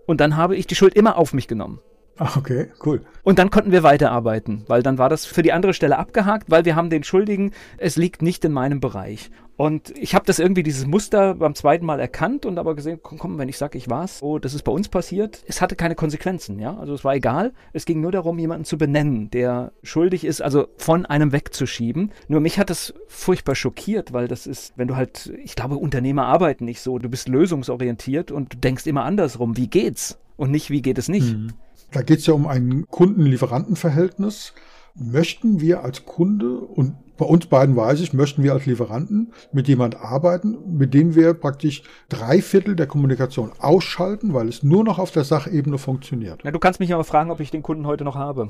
Und 0.07 0.21
dann 0.21 0.37
habe 0.37 0.55
ich 0.55 0.65
die 0.65 0.75
Schuld 0.75 0.95
immer 0.95 1.17
auf 1.17 1.33
mich 1.33 1.49
genommen. 1.49 1.81
Ach, 2.17 2.37
okay, 2.37 2.67
cool. 2.85 3.01
Und 3.23 3.39
dann 3.39 3.49
konnten 3.49 3.71
wir 3.71 3.81
weiterarbeiten, 3.81 4.63
weil 4.67 4.83
dann 4.83 4.97
war 4.97 5.09
das 5.09 5.25
für 5.25 5.41
die 5.41 5.51
andere 5.51 5.73
Stelle 5.73 5.97
abgehakt, 5.97 6.51
weil 6.51 6.63
wir 6.65 6.75
haben 6.75 6.89
den 6.89 7.03
Schuldigen, 7.03 7.51
es 7.77 7.95
liegt 7.95 8.21
nicht 8.21 8.45
in 8.45 8.51
meinem 8.51 8.79
Bereich. 8.79 9.31
Und 9.55 9.95
ich 9.97 10.15
habe 10.15 10.25
das 10.25 10.39
irgendwie, 10.39 10.63
dieses 10.63 10.87
Muster 10.87 11.35
beim 11.35 11.53
zweiten 11.53 11.85
Mal 11.85 11.99
erkannt 11.99 12.45
und 12.45 12.57
aber 12.57 12.75
gesehen, 12.75 12.99
komm, 13.01 13.19
komm 13.19 13.37
wenn 13.37 13.49
ich 13.49 13.57
sage, 13.57 13.77
ich 13.77 13.87
war's, 13.89 14.21
oh, 14.21 14.39
das 14.39 14.55
ist 14.55 14.63
bei 14.63 14.71
uns 14.71 14.89
passiert. 14.89 15.43
Es 15.47 15.61
hatte 15.61 15.75
keine 15.75 15.93
Konsequenzen, 15.93 16.59
ja. 16.59 16.75
Also 16.75 16.93
es 16.93 17.03
war 17.03 17.13
egal. 17.13 17.53
Es 17.71 17.85
ging 17.85 18.01
nur 18.01 18.11
darum, 18.11 18.39
jemanden 18.39 18.65
zu 18.65 18.77
benennen, 18.77 19.29
der 19.29 19.71
schuldig 19.83 20.25
ist, 20.25 20.41
also 20.41 20.67
von 20.77 21.05
einem 21.05 21.31
wegzuschieben. 21.31 22.11
Nur 22.27 22.41
mich 22.41 22.57
hat 22.57 22.71
das 22.71 22.95
furchtbar 23.07 23.53
schockiert, 23.55 24.11
weil 24.11 24.27
das 24.27 24.47
ist, 24.47 24.73
wenn 24.75 24.87
du 24.87 24.95
halt, 24.95 25.31
ich 25.43 25.55
glaube, 25.55 25.75
Unternehmer 25.75 26.25
arbeiten 26.25 26.65
nicht 26.65 26.81
so. 26.81 26.97
Du 26.97 27.09
bist 27.09 27.27
lösungsorientiert 27.27 28.31
und 28.31 28.53
du 28.53 28.57
denkst 28.57 28.87
immer 28.87 29.03
andersrum. 29.03 29.55
Wie 29.55 29.67
geht's? 29.67 30.19
Und 30.35 30.49
nicht, 30.49 30.71
wie 30.71 30.81
geht 30.81 30.97
es 30.97 31.09
nicht? 31.09 31.31
Mhm. 31.31 31.53
Da 31.93 32.01
geht 32.01 32.19
es 32.19 32.25
ja 32.25 32.33
um 32.33 32.47
ein 32.47 32.87
Kunden-Lieferanten-Verhältnis. 32.89 34.53
Möchten 34.95 35.61
wir 35.61 35.83
als 35.83 36.05
Kunde 36.05 36.57
und 36.57 36.95
bei 37.17 37.25
uns 37.25 37.45
beiden 37.45 37.75
weiß 37.75 37.99
ich, 38.01 38.13
möchten 38.13 38.43
wir 38.43 38.53
als 38.53 38.65
Lieferanten 38.65 39.31
mit 39.51 39.67
jemand 39.67 39.95
arbeiten, 39.95 40.57
mit 40.77 40.93
dem 40.93 41.15
wir 41.15 41.35
praktisch 41.35 41.83
drei 42.09 42.41
Viertel 42.41 42.75
der 42.75 42.87
Kommunikation 42.87 43.51
ausschalten, 43.59 44.33
weil 44.33 44.47
es 44.49 44.63
nur 44.63 44.83
noch 44.83 44.97
auf 44.97 45.11
der 45.11 45.23
Sachebene 45.23 45.77
funktioniert. 45.77 46.41
Na, 46.43 46.51
du 46.51 46.59
kannst 46.59 46.79
mich 46.79 46.93
aber 46.93 47.03
fragen, 47.03 47.29
ob 47.29 47.39
ich 47.39 47.51
den 47.51 47.61
Kunden 47.61 47.85
heute 47.85 48.03
noch 48.03 48.15
habe. 48.15 48.49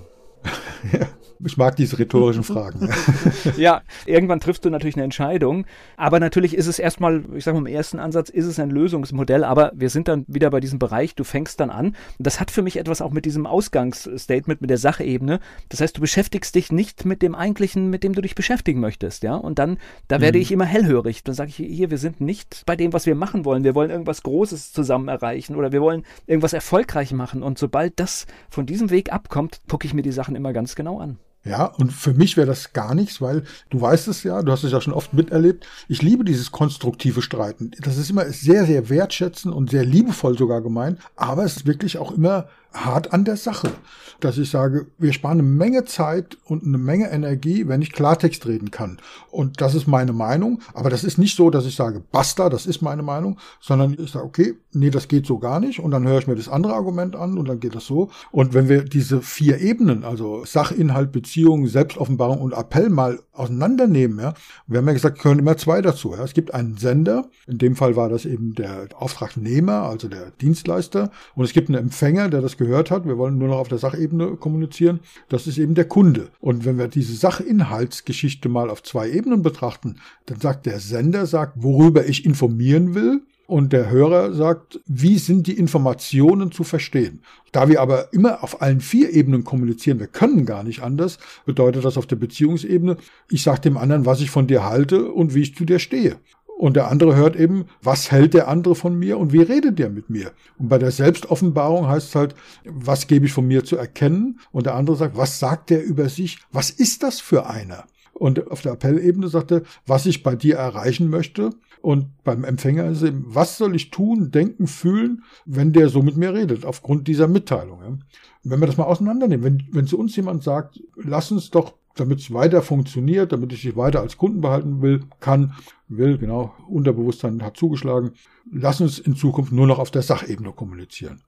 Ich 1.46 1.58
mag 1.58 1.76
diese 1.76 2.00
rhetorischen 2.00 2.44
Fragen. 2.44 2.90
ja, 3.58 3.82
irgendwann 4.06 4.40
triffst 4.40 4.64
du 4.64 4.70
natürlich 4.70 4.96
eine 4.96 5.04
Entscheidung. 5.04 5.66
Aber 5.98 6.20
natürlich 6.20 6.56
ist 6.56 6.68
es 6.68 6.80
erstmal, 6.80 7.24
ich 7.36 7.44
sage 7.44 7.60
mal, 7.60 7.68
im 7.68 7.76
ersten 7.76 8.00
Ansatz 8.00 8.30
ist 8.30 8.46
es 8.46 8.60
ein 8.60 8.70
Lösungsmodell. 8.70 9.44
Aber 9.44 9.72
wir 9.76 9.90
sind 9.90 10.08
dann 10.08 10.26
wieder 10.28 10.50
bei 10.50 10.60
diesem 10.60 10.80
Bereich, 10.80 11.16
du 11.16 11.24
fängst 11.24 11.60
dann 11.60 11.70
an. 11.70 11.96
Das 12.18 12.40
hat 12.40 12.52
für 12.52 12.62
mich 12.62 12.78
etwas 12.78 13.02
auch 13.02 13.12
mit 13.12 13.26
diesem 13.26 13.46
Ausgangsstatement, 13.46 14.62
mit 14.62 14.70
der 14.70 14.78
Sachebene. 14.78 15.40
Das 15.70 15.82
heißt, 15.82 15.98
du 15.98 16.02
beschäftigst 16.02 16.56
dich 16.56 16.72
nicht 16.72 17.06
mit 17.06 17.22
dem 17.22 17.36
eigentlichen, 17.36 17.90
mit 17.90 18.04
dem 18.04 18.14
du 18.14 18.22
dich 18.22 18.36
beschäftigen 18.36 18.80
möchtest. 18.80 19.24
Ja, 19.24 19.36
und 19.36 19.60
dann, 19.60 19.78
da 20.08 20.22
werde 20.22 20.38
mhm. 20.38 20.44
ich 20.44 20.52
immer 20.52 20.66
hellhörig. 20.66 21.24
Dann 21.24 21.36
sage 21.36 21.50
ich 21.50 21.56
hier, 21.58 21.92
wir 21.92 21.98
sind 21.98 22.22
nicht 22.22 22.64
bei 22.66 22.76
dem, 22.76 22.94
was 22.94 23.06
wir 23.06 23.16
machen 23.16 23.44
wollen. 23.44 23.64
Wir 23.64 23.76
wollen 23.76 23.90
irgendwas 23.90 24.24
Großes 24.24 24.72
zusammen 24.72 25.08
erreichen 25.08 25.56
oder 25.56 25.72
wir 25.72 25.82
wollen 25.82 26.04
irgendwas 26.26 26.54
erfolgreich 26.54 27.12
machen. 27.12 27.44
Und 27.44 27.58
sobald 27.58 28.00
das 28.00 28.28
von 28.50 28.66
diesem 28.66 28.90
Weg 28.92 29.12
abkommt, 29.12 29.62
gucke 29.68 29.86
ich 29.88 29.94
mir 29.94 30.04
die 30.04 30.12
Sachen 30.12 30.36
immer 30.36 30.54
ganz 30.54 30.73
genau 30.76 31.00
an. 31.00 31.18
Ja, 31.46 31.66
und 31.66 31.92
für 31.92 32.14
mich 32.14 32.38
wäre 32.38 32.48
das 32.48 32.72
gar 32.72 32.96
nichts, 32.96 33.22
weil 33.22 33.44
du 33.70 33.82
weißt 33.82 34.08
es 34.08 34.24
ja, 34.24 34.42
du 34.42 34.52
hast 34.52 34.64
es 34.64 34.72
ja 34.72 34.80
schon 34.80 34.94
oft 34.94 35.14
miterlebt. 35.14 35.68
Ich 35.90 36.02
liebe 36.02 36.24
dieses 36.24 36.52
konstruktive 36.52 37.22
Streiten. 37.22 37.72
Das 37.82 37.98
ist 37.98 38.10
immer 38.10 38.26
sehr, 38.30 38.66
sehr 38.66 38.90
wertschätzend 38.90 39.54
und 39.54 39.70
sehr 39.70 39.84
liebevoll 39.84 40.38
sogar 40.38 40.62
gemeint, 40.62 41.00
aber 41.18 41.44
es 41.44 41.58
ist 41.58 41.68
wirklich 41.68 41.98
auch 41.98 42.12
immer 42.12 42.48
hart 42.74 43.14
an 43.14 43.26
der 43.26 43.38
Sache, 43.38 43.72
dass 44.20 44.38
ich 44.38 44.50
sage, 44.50 44.88
wir 44.98 45.14
sparen 45.14 45.40
eine 45.40 45.44
Menge 45.44 45.86
Zeit 45.86 46.38
und 46.46 46.64
eine 46.64 46.78
Menge 46.78 47.10
Energie, 47.12 47.68
wenn 47.68 47.82
ich 47.82 47.92
Klartext 47.92 48.46
reden 48.46 48.72
kann. 48.72 48.98
Und 49.32 49.62
das 49.62 49.76
ist 49.76 49.88
meine 49.88 50.14
Meinung, 50.14 50.62
aber 50.74 50.90
das 50.90 51.04
ist 51.04 51.18
nicht 51.18 51.36
so, 51.36 51.50
dass 51.50 51.66
ich 51.66 51.76
sage, 51.76 52.02
basta, 52.12 52.50
das 52.50 52.66
ist 52.66 52.82
meine 52.82 53.04
Meinung, 53.04 53.38
sondern 53.60 53.96
ich 53.98 54.12
sage, 54.12 54.26
okay, 54.26 54.56
nee, 54.72 54.90
das 54.90 55.08
geht 55.08 55.26
so 55.26 55.40
gar 55.40 55.60
nicht 55.60 55.80
und 55.80 55.92
dann 55.92 56.08
höre 56.08 56.20
ich 56.20 56.28
mir 56.28 56.36
das 56.36 56.50
andere 56.50 56.74
Argument 56.74 57.16
an 57.16 57.38
und 57.38 57.48
dann 57.48 57.60
geht 57.60 57.76
das 57.76 57.86
so. 57.86 58.10
Und 58.32 58.54
wenn 58.54 58.70
wir 58.70 58.84
diese 58.84 59.22
vier 59.22 59.60
Ebenen, 59.60 60.04
also 60.04 60.46
Sachinhalt, 60.46 61.12
Beziehung, 61.12 61.68
Selbstoffenbarung 61.68 62.40
und 62.40 62.54
Appell 62.54 62.90
mal 62.90 63.20
auseinandernehmen, 63.34 64.20
ja, 64.20 64.34
wir 64.68 64.80
haben 64.80 64.88
ja 64.88 64.94
gesagt, 64.94 65.20
können 65.20 65.40
immer 65.40 65.58
zwei 65.58 65.82
dazu. 65.82 66.14
Ja. 66.16 66.24
Es 66.24 66.34
gibt 66.34 66.54
einen 66.54 66.78
Sender, 66.78 67.30
in 67.48 67.58
dem 67.58 67.76
Fall 67.76 67.96
war 67.96 68.10
das 68.10 68.26
eben 68.26 68.56
der 68.56 68.88
Auftragnehmer, 68.96 69.84
also 69.84 70.08
der 70.08 70.32
Dienstleister, 70.32 71.12
und 71.36 71.44
es 71.44 71.54
gibt 71.54 71.70
einen 71.70 71.80
Empfänger, 71.80 72.30
der 72.30 72.42
das 72.42 72.58
gehört 72.64 72.92
hat, 72.92 73.06
wir 73.06 73.18
wollen 73.18 73.38
nur 73.38 73.50
noch 73.50 73.58
auf 73.58 73.68
der 73.68 73.78
Sachebene 73.78 74.36
kommunizieren, 74.38 75.00
das 75.30 75.48
ist 75.48 75.58
eben 75.58 75.76
der 75.76 75.86
Kunde. 75.86 76.30
Und 76.40 76.66
wenn 76.66 76.78
wir 76.78 76.88
diese 76.88 77.16
Sachinhaltsgeschichte 77.16 78.50
mal 78.50 78.70
auf 78.70 78.84
zwei 78.84 79.10
Ebenen 79.10 79.42
betrachten, 79.42 79.98
dann 80.26 80.40
sagt 80.40 80.66
der 80.66 80.80
Sender, 80.80 81.26
sagt, 81.26 81.54
worüber 81.58 82.06
ich 82.08 82.26
informieren 82.26 82.96
will, 82.96 83.22
und 83.46 83.74
der 83.74 83.90
Hörer 83.90 84.34
sagt, 84.34 84.80
wie 84.88 85.18
sind 85.18 85.48
die 85.48 85.58
Informationen 85.58 86.52
zu 86.52 86.64
verstehen? 86.64 87.22
Da 87.52 87.68
wir 87.68 87.82
aber 87.82 88.14
immer 88.14 88.44
auf 88.44 88.62
allen 88.62 88.80
vier 88.80 89.14
Ebenen 89.14 89.44
kommunizieren, 89.44 90.00
wir 90.00 90.08
können 90.08 90.46
gar 90.46 90.64
nicht 90.64 90.82
anders, 90.82 91.20
bedeutet 91.46 91.84
das 91.84 91.98
auf 91.98 92.08
der 92.08 92.16
Beziehungsebene, 92.16 92.98
ich 93.30 93.44
sage 93.44 93.62
dem 93.62 93.78
anderen, 93.78 94.06
was 94.06 94.22
ich 94.22 94.30
von 94.30 94.48
dir 94.48 94.64
halte 94.64 95.12
und 95.12 95.36
wie 95.36 95.42
ich 95.42 95.56
zu 95.56 95.66
dir 95.66 95.80
stehe. 95.80 96.18
Und 96.64 96.78
der 96.78 96.90
andere 96.90 97.18
hört 97.18 97.36
eben, 97.36 97.66
was 97.82 98.10
hält 98.10 98.34
der 98.34 98.48
andere 98.48 98.74
von 98.74 98.98
mir 98.98 99.18
und 99.18 99.34
wie 99.34 99.42
redet 99.42 99.80
der 99.80 99.90
mit 99.90 100.10
mir? 100.10 100.32
Und 100.58 100.70
bei 100.70 100.78
der 100.78 100.92
Selbstoffenbarung 100.92 101.90
heißt 101.90 102.08
es 102.08 102.16
halt, 102.16 102.36
was 102.64 103.08
gebe 103.08 103.26
ich 103.26 103.34
von 103.34 103.46
mir 103.46 103.66
zu 103.66 103.76
erkennen? 103.76 104.40
Und 104.54 104.66
der 104.66 104.76
andere 104.76 104.96
sagt, 104.96 105.18
was 105.18 105.40
sagt 105.40 105.72
der 105.72 105.84
über 105.84 106.08
sich? 106.08 106.40
Was 106.54 106.70
ist 106.70 107.04
das 107.04 107.20
für 107.20 107.48
einer? 107.48 107.84
Und 108.14 108.50
auf 108.50 108.62
der 108.62 108.72
Appellebene 108.72 109.28
sagt 109.28 109.52
er, 109.52 109.64
was 109.86 110.06
ich 110.06 110.24
bei 110.24 110.38
dir 110.38 110.56
erreichen 110.56 111.10
möchte. 111.10 111.50
Und 111.82 112.24
beim 112.24 112.46
Empfänger 112.46 112.86
ist 112.86 113.04
eben, 113.04 113.26
was 113.28 113.58
soll 113.58 113.76
ich 113.76 113.92
tun, 113.92 114.32
denken, 114.32 114.68
fühlen, 114.68 115.26
wenn 115.46 115.74
der 115.74 115.90
so 115.90 116.02
mit 116.02 116.16
mir 116.16 116.34
redet, 116.34 116.64
aufgrund 116.64 117.10
dieser 117.10 117.28
Mitteilung. 117.28 118.06
Wenn 118.46 118.62
wir 118.62 118.68
das 118.68 118.78
mal 118.78 118.86
auseinandernehmen, 118.86 119.44
wenn, 119.44 119.68
wenn 119.74 119.88
zu 119.88 120.00
uns 120.00 120.16
jemand 120.16 120.44
sagt, 120.44 120.82
lass 120.96 121.30
uns 121.30 121.52
doch 121.52 121.74
damit 121.96 122.20
es 122.20 122.34
weiter 122.34 122.62
funktioniert, 122.62 123.32
damit 123.32 123.54
ich 123.54 123.62
dich 123.62 123.76
weiter 123.76 124.02
als 124.02 124.18
Kunden 124.18 124.42
behalten 124.42 124.82
will, 124.82 125.02
kann, 125.20 125.54
will, 125.88 126.18
genau, 126.18 126.54
Unterbewusstsein 126.68 127.44
hat 127.44 127.58
zugeschlagen, 127.58 128.12
lass 128.52 128.82
uns 128.82 129.00
in 129.00 129.16
Zukunft 129.16 129.52
nur 129.52 129.68
noch 129.68 129.80
auf 129.80 129.92
der 129.92 130.02
Sachebene 130.02 130.52
kommunizieren. 130.52 131.22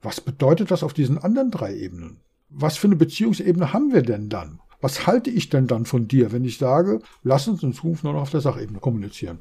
Was 0.00 0.20
bedeutet 0.20 0.70
das 0.70 0.82
auf 0.82 0.92
diesen 0.92 1.18
anderen 1.18 1.50
drei 1.50 1.76
Ebenen? 1.76 2.20
Was 2.50 2.76
für 2.76 2.88
eine 2.88 2.96
Beziehungsebene 2.96 3.72
haben 3.72 3.92
wir 3.92 4.02
denn 4.02 4.28
dann? 4.28 4.60
Was 4.80 5.06
halte 5.06 5.30
ich 5.30 5.48
denn 5.48 5.68
dann 5.68 5.86
von 5.86 6.08
dir, 6.08 6.32
wenn 6.32 6.44
ich 6.44 6.58
sage, 6.58 7.00
lass 7.22 7.46
uns 7.46 7.62
in 7.62 7.72
Zukunft 7.72 8.04
nur 8.04 8.12
noch 8.12 8.22
auf 8.22 8.30
der 8.30 8.40
Sachebene 8.40 8.80
kommunizieren? 8.80 9.38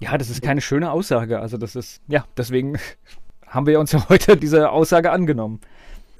Ja, 0.00 0.16
das 0.16 0.30
ist 0.30 0.42
keine 0.42 0.60
schöne 0.60 0.90
Aussage. 0.90 1.40
Also 1.40 1.56
das 1.56 1.76
ist, 1.76 2.00
ja, 2.08 2.24
deswegen 2.36 2.78
haben 3.46 3.66
wir 3.66 3.80
uns 3.80 3.92
ja 3.92 4.08
heute 4.08 4.36
diese 4.36 4.70
Aussage 4.70 5.10
angenommen. 5.10 5.60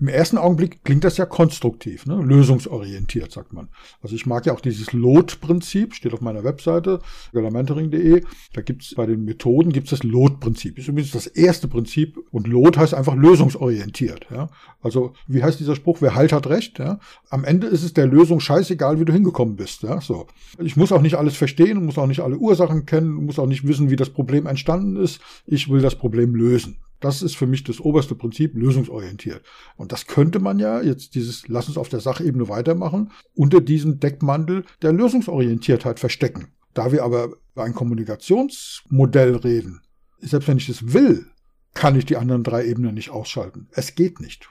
Im 0.00 0.08
ersten 0.08 0.38
Augenblick 0.38 0.82
klingt 0.84 1.04
das 1.04 1.16
ja 1.16 1.26
konstruktiv, 1.26 2.06
ne? 2.06 2.20
lösungsorientiert, 2.20 3.30
sagt 3.30 3.52
man. 3.52 3.68
Also 4.02 4.16
ich 4.16 4.26
mag 4.26 4.44
ja 4.46 4.52
auch 4.52 4.60
dieses 4.60 4.92
LOT-Prinzip, 4.92 5.94
steht 5.94 6.12
auf 6.12 6.20
meiner 6.20 6.42
Webseite, 6.42 7.00
galamentoring.de. 7.32 8.24
Da 8.52 8.60
gibt's 8.62 8.94
bei 8.94 9.06
den 9.06 9.24
Methoden 9.24 9.72
gibt's 9.72 9.90
das 9.90 10.02
LOT-Prinzip. 10.02 10.78
Ist 10.78 10.88
übrigens 10.88 11.12
das 11.12 11.26
erste 11.26 11.68
Prinzip 11.68 12.18
und 12.32 12.48
LOT 12.48 12.76
heißt 12.76 12.94
einfach 12.94 13.14
lösungsorientiert. 13.14 14.26
Ja? 14.30 14.48
Also 14.82 15.12
wie 15.28 15.42
heißt 15.42 15.60
dieser 15.60 15.76
Spruch? 15.76 15.98
Wer 16.00 16.14
halt 16.14 16.32
hat 16.32 16.48
recht. 16.48 16.78
Ja? 16.78 16.98
Am 17.30 17.44
Ende 17.44 17.68
ist 17.68 17.84
es 17.84 17.94
der 17.94 18.06
Lösung 18.06 18.40
scheißegal, 18.40 18.98
wie 18.98 19.04
du 19.04 19.12
hingekommen 19.12 19.56
bist. 19.56 19.82
Ja? 19.84 20.00
So. 20.00 20.26
Ich 20.58 20.76
muss 20.76 20.92
auch 20.92 21.02
nicht 21.02 21.14
alles 21.14 21.36
verstehen, 21.36 21.84
muss 21.84 21.98
auch 21.98 22.06
nicht 22.08 22.20
alle 22.20 22.36
Ursachen 22.36 22.84
kennen, 22.84 23.12
muss 23.12 23.38
auch 23.38 23.46
nicht 23.46 23.66
wissen, 23.66 23.90
wie 23.90 23.96
das 23.96 24.10
Problem 24.10 24.46
entstanden 24.46 24.96
ist. 24.96 25.20
Ich 25.46 25.70
will 25.70 25.82
das 25.82 25.94
Problem 25.94 26.34
lösen. 26.34 26.78
Das 27.04 27.20
ist 27.20 27.36
für 27.36 27.46
mich 27.46 27.62
das 27.64 27.80
oberste 27.80 28.14
Prinzip, 28.14 28.54
lösungsorientiert. 28.54 29.42
Und 29.76 29.92
das 29.92 30.06
könnte 30.06 30.38
man 30.38 30.58
ja 30.58 30.80
jetzt 30.80 31.14
dieses, 31.14 31.46
lass 31.48 31.68
uns 31.68 31.76
auf 31.76 31.90
der 31.90 32.00
Sachebene 32.00 32.48
weitermachen, 32.48 33.10
unter 33.34 33.60
diesem 33.60 34.00
Deckmantel 34.00 34.64
der 34.80 34.94
Lösungsorientiertheit 34.94 36.00
verstecken. 36.00 36.46
Da 36.72 36.92
wir 36.92 37.04
aber 37.04 37.36
über 37.52 37.64
ein 37.64 37.74
Kommunikationsmodell 37.74 39.36
reden, 39.36 39.82
selbst 40.20 40.48
wenn 40.48 40.56
ich 40.56 40.66
das 40.66 40.94
will, 40.94 41.26
kann 41.74 41.94
ich 41.94 42.06
die 42.06 42.16
anderen 42.16 42.42
drei 42.42 42.64
Ebenen 42.64 42.94
nicht 42.94 43.10
ausschalten. 43.10 43.68
Es 43.72 43.94
geht 43.94 44.20
nicht. 44.20 44.48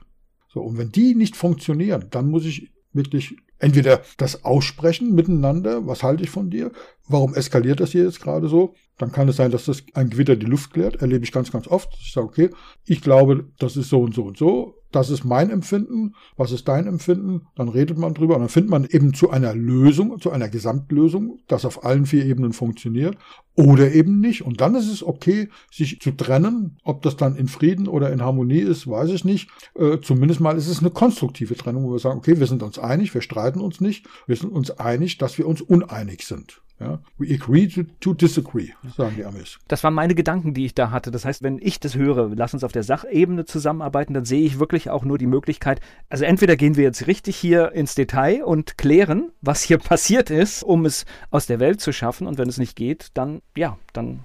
So, 0.48 0.62
und 0.62 0.78
wenn 0.78 0.92
die 0.92 1.16
nicht 1.16 1.36
funktionieren, 1.36 2.06
dann 2.12 2.30
muss 2.30 2.46
ich 2.46 2.72
wirklich 2.92 3.36
entweder 3.60 4.02
das 4.18 4.44
aussprechen 4.44 5.16
miteinander, 5.16 5.88
was 5.88 6.04
halte 6.04 6.24
ich 6.24 6.30
von 6.30 6.50
dir, 6.50 6.72
warum 7.08 7.34
eskaliert 7.34 7.80
das 7.80 7.92
hier 7.92 8.04
jetzt 8.04 8.22
gerade 8.22 8.48
so, 8.48 8.76
dann 8.98 9.12
kann 9.12 9.28
es 9.28 9.38
sein, 9.38 9.52
dass 9.52 9.66
das 9.66 9.84
ein 9.94 10.10
Gewitter 10.10 10.36
die 10.36 10.46
Luft 10.46 10.74
klärt, 10.74 11.02
erlebe 11.02 11.26
ich 11.26 11.32
ganz, 11.32 11.52
ganz 11.52 11.68
oft. 11.68 11.90
Ich 12.02 12.14
sage, 12.14 12.28
okay, 12.28 12.50
ich 12.86 13.02
glaube, 13.02 13.50
das 13.60 13.76
ist 13.76 13.90
so 13.90 14.02
und 14.02 14.14
so 14.14 14.24
und 14.24 14.38
so, 14.38 14.76
das 14.94 15.10
ist 15.10 15.24
mein 15.24 15.50
Empfinden, 15.50 16.14
was 16.38 16.52
ist 16.52 16.68
dein 16.68 16.86
Empfinden, 16.86 17.48
dann 17.56 17.68
redet 17.68 17.98
man 17.98 18.14
drüber 18.14 18.36
und 18.36 18.42
dann 18.42 18.50
findet 18.50 18.70
man 18.70 18.86
eben 18.86 19.14
zu 19.14 19.32
einer 19.32 19.56
Lösung, 19.56 20.20
zu 20.22 20.30
einer 20.30 20.50
Gesamtlösung, 20.50 21.40
das 21.48 21.66
auf 21.66 21.84
allen 21.84 22.06
vier 22.06 22.26
Ebenen 22.26 22.54
funktioniert 22.54 23.18
oder 23.56 23.92
eben 23.92 24.20
nicht. 24.20 24.44
Und 24.44 24.62
dann 24.62 24.76
ist 24.76 24.92
es 24.92 25.04
okay, 25.04 25.50
sich 25.72 26.00
zu 26.00 26.12
trennen. 26.12 26.78
Ob 26.84 27.02
das 27.02 27.18
dann 27.18 27.36
in 27.36 27.48
Frieden 27.48 27.88
oder 27.88 28.12
in 28.12 28.22
Harmonie 28.22 28.60
ist, 28.60 28.88
weiß 28.88 29.10
ich 29.10 29.26
nicht. 29.26 29.50
Äh, 29.76 29.98
zumindest 30.02 30.40
mal 30.40 30.58
ist 30.58 30.68
es 30.68 30.80
eine 30.80 30.92
konstruktive 30.92 31.56
Trennung, 31.56 31.86
wo 31.86 31.94
wir 31.94 32.00
sagen, 32.00 32.20
okay, 32.20 32.40
wir 32.40 32.48
sind 32.48 32.62
uns 32.62 32.78
einig, 32.78 33.14
wir 33.14 33.22
streiten 33.22 33.43
uns 33.52 33.82
nicht, 33.82 34.08
wir 34.28 34.36
sind 34.36 34.52
uns 34.52 34.72
einig, 34.72 35.18
dass 35.18 35.38
wir 35.38 35.48
uns 35.48 35.62
uneinig 35.62 36.26
sind. 36.26 36.62
Ja? 36.80 37.00
We 37.18 37.34
agree 37.34 37.68
to, 37.68 37.84
to, 38.00 38.14
disagree, 38.14 38.70
sagen 38.96 39.16
die 39.16 39.26
Amis. 39.26 39.60
Das 39.68 39.84
waren 39.84 39.94
meine 39.94 40.16
Gedanken, 40.16 40.54
die 40.54 40.66
ich 40.66 40.76
da 40.76 40.92
hatte. 40.92 41.12
Das 41.12 41.24
heißt, 41.26 41.44
wenn 41.44 41.60
ich 41.60 41.80
das 41.80 41.96
höre, 41.96 42.32
lass 42.36 42.54
uns 42.54 42.64
auf 42.64 42.72
der 42.72 42.84
Sachebene 42.84 43.46
zusammenarbeiten, 43.46 44.14
dann 44.14 44.26
sehe 44.26 44.44
ich 44.44 44.60
wirklich 44.60 44.90
auch 44.90 45.06
nur 45.06 45.18
die 45.18 45.28
Möglichkeit, 45.28 45.80
also 46.10 46.26
entweder 46.26 46.56
gehen 46.56 46.76
wir 46.76 46.84
jetzt 46.84 47.08
richtig 47.08 47.36
hier 47.36 47.72
ins 47.72 47.96
Detail 47.96 48.44
und 48.44 48.78
klären, 48.78 49.32
was 49.42 49.62
hier 49.62 49.78
passiert 49.80 50.30
ist, 50.30 50.64
um 50.64 50.86
es 50.86 51.06
aus 51.30 51.46
der 51.46 51.60
Welt 51.60 51.80
zu 51.80 51.92
schaffen. 51.92 52.28
Und 52.28 52.38
wenn 52.38 52.50
es 52.50 52.58
nicht 52.58 52.76
geht, 52.76 53.10
dann, 53.14 53.42
ja, 53.56 53.78
dann 53.94 54.22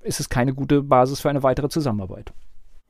ist 0.00 0.20
es 0.20 0.28
keine 0.28 0.54
gute 0.54 0.82
Basis 0.82 1.20
für 1.20 1.30
eine 1.30 1.42
weitere 1.42 1.68
Zusammenarbeit. 1.68 2.32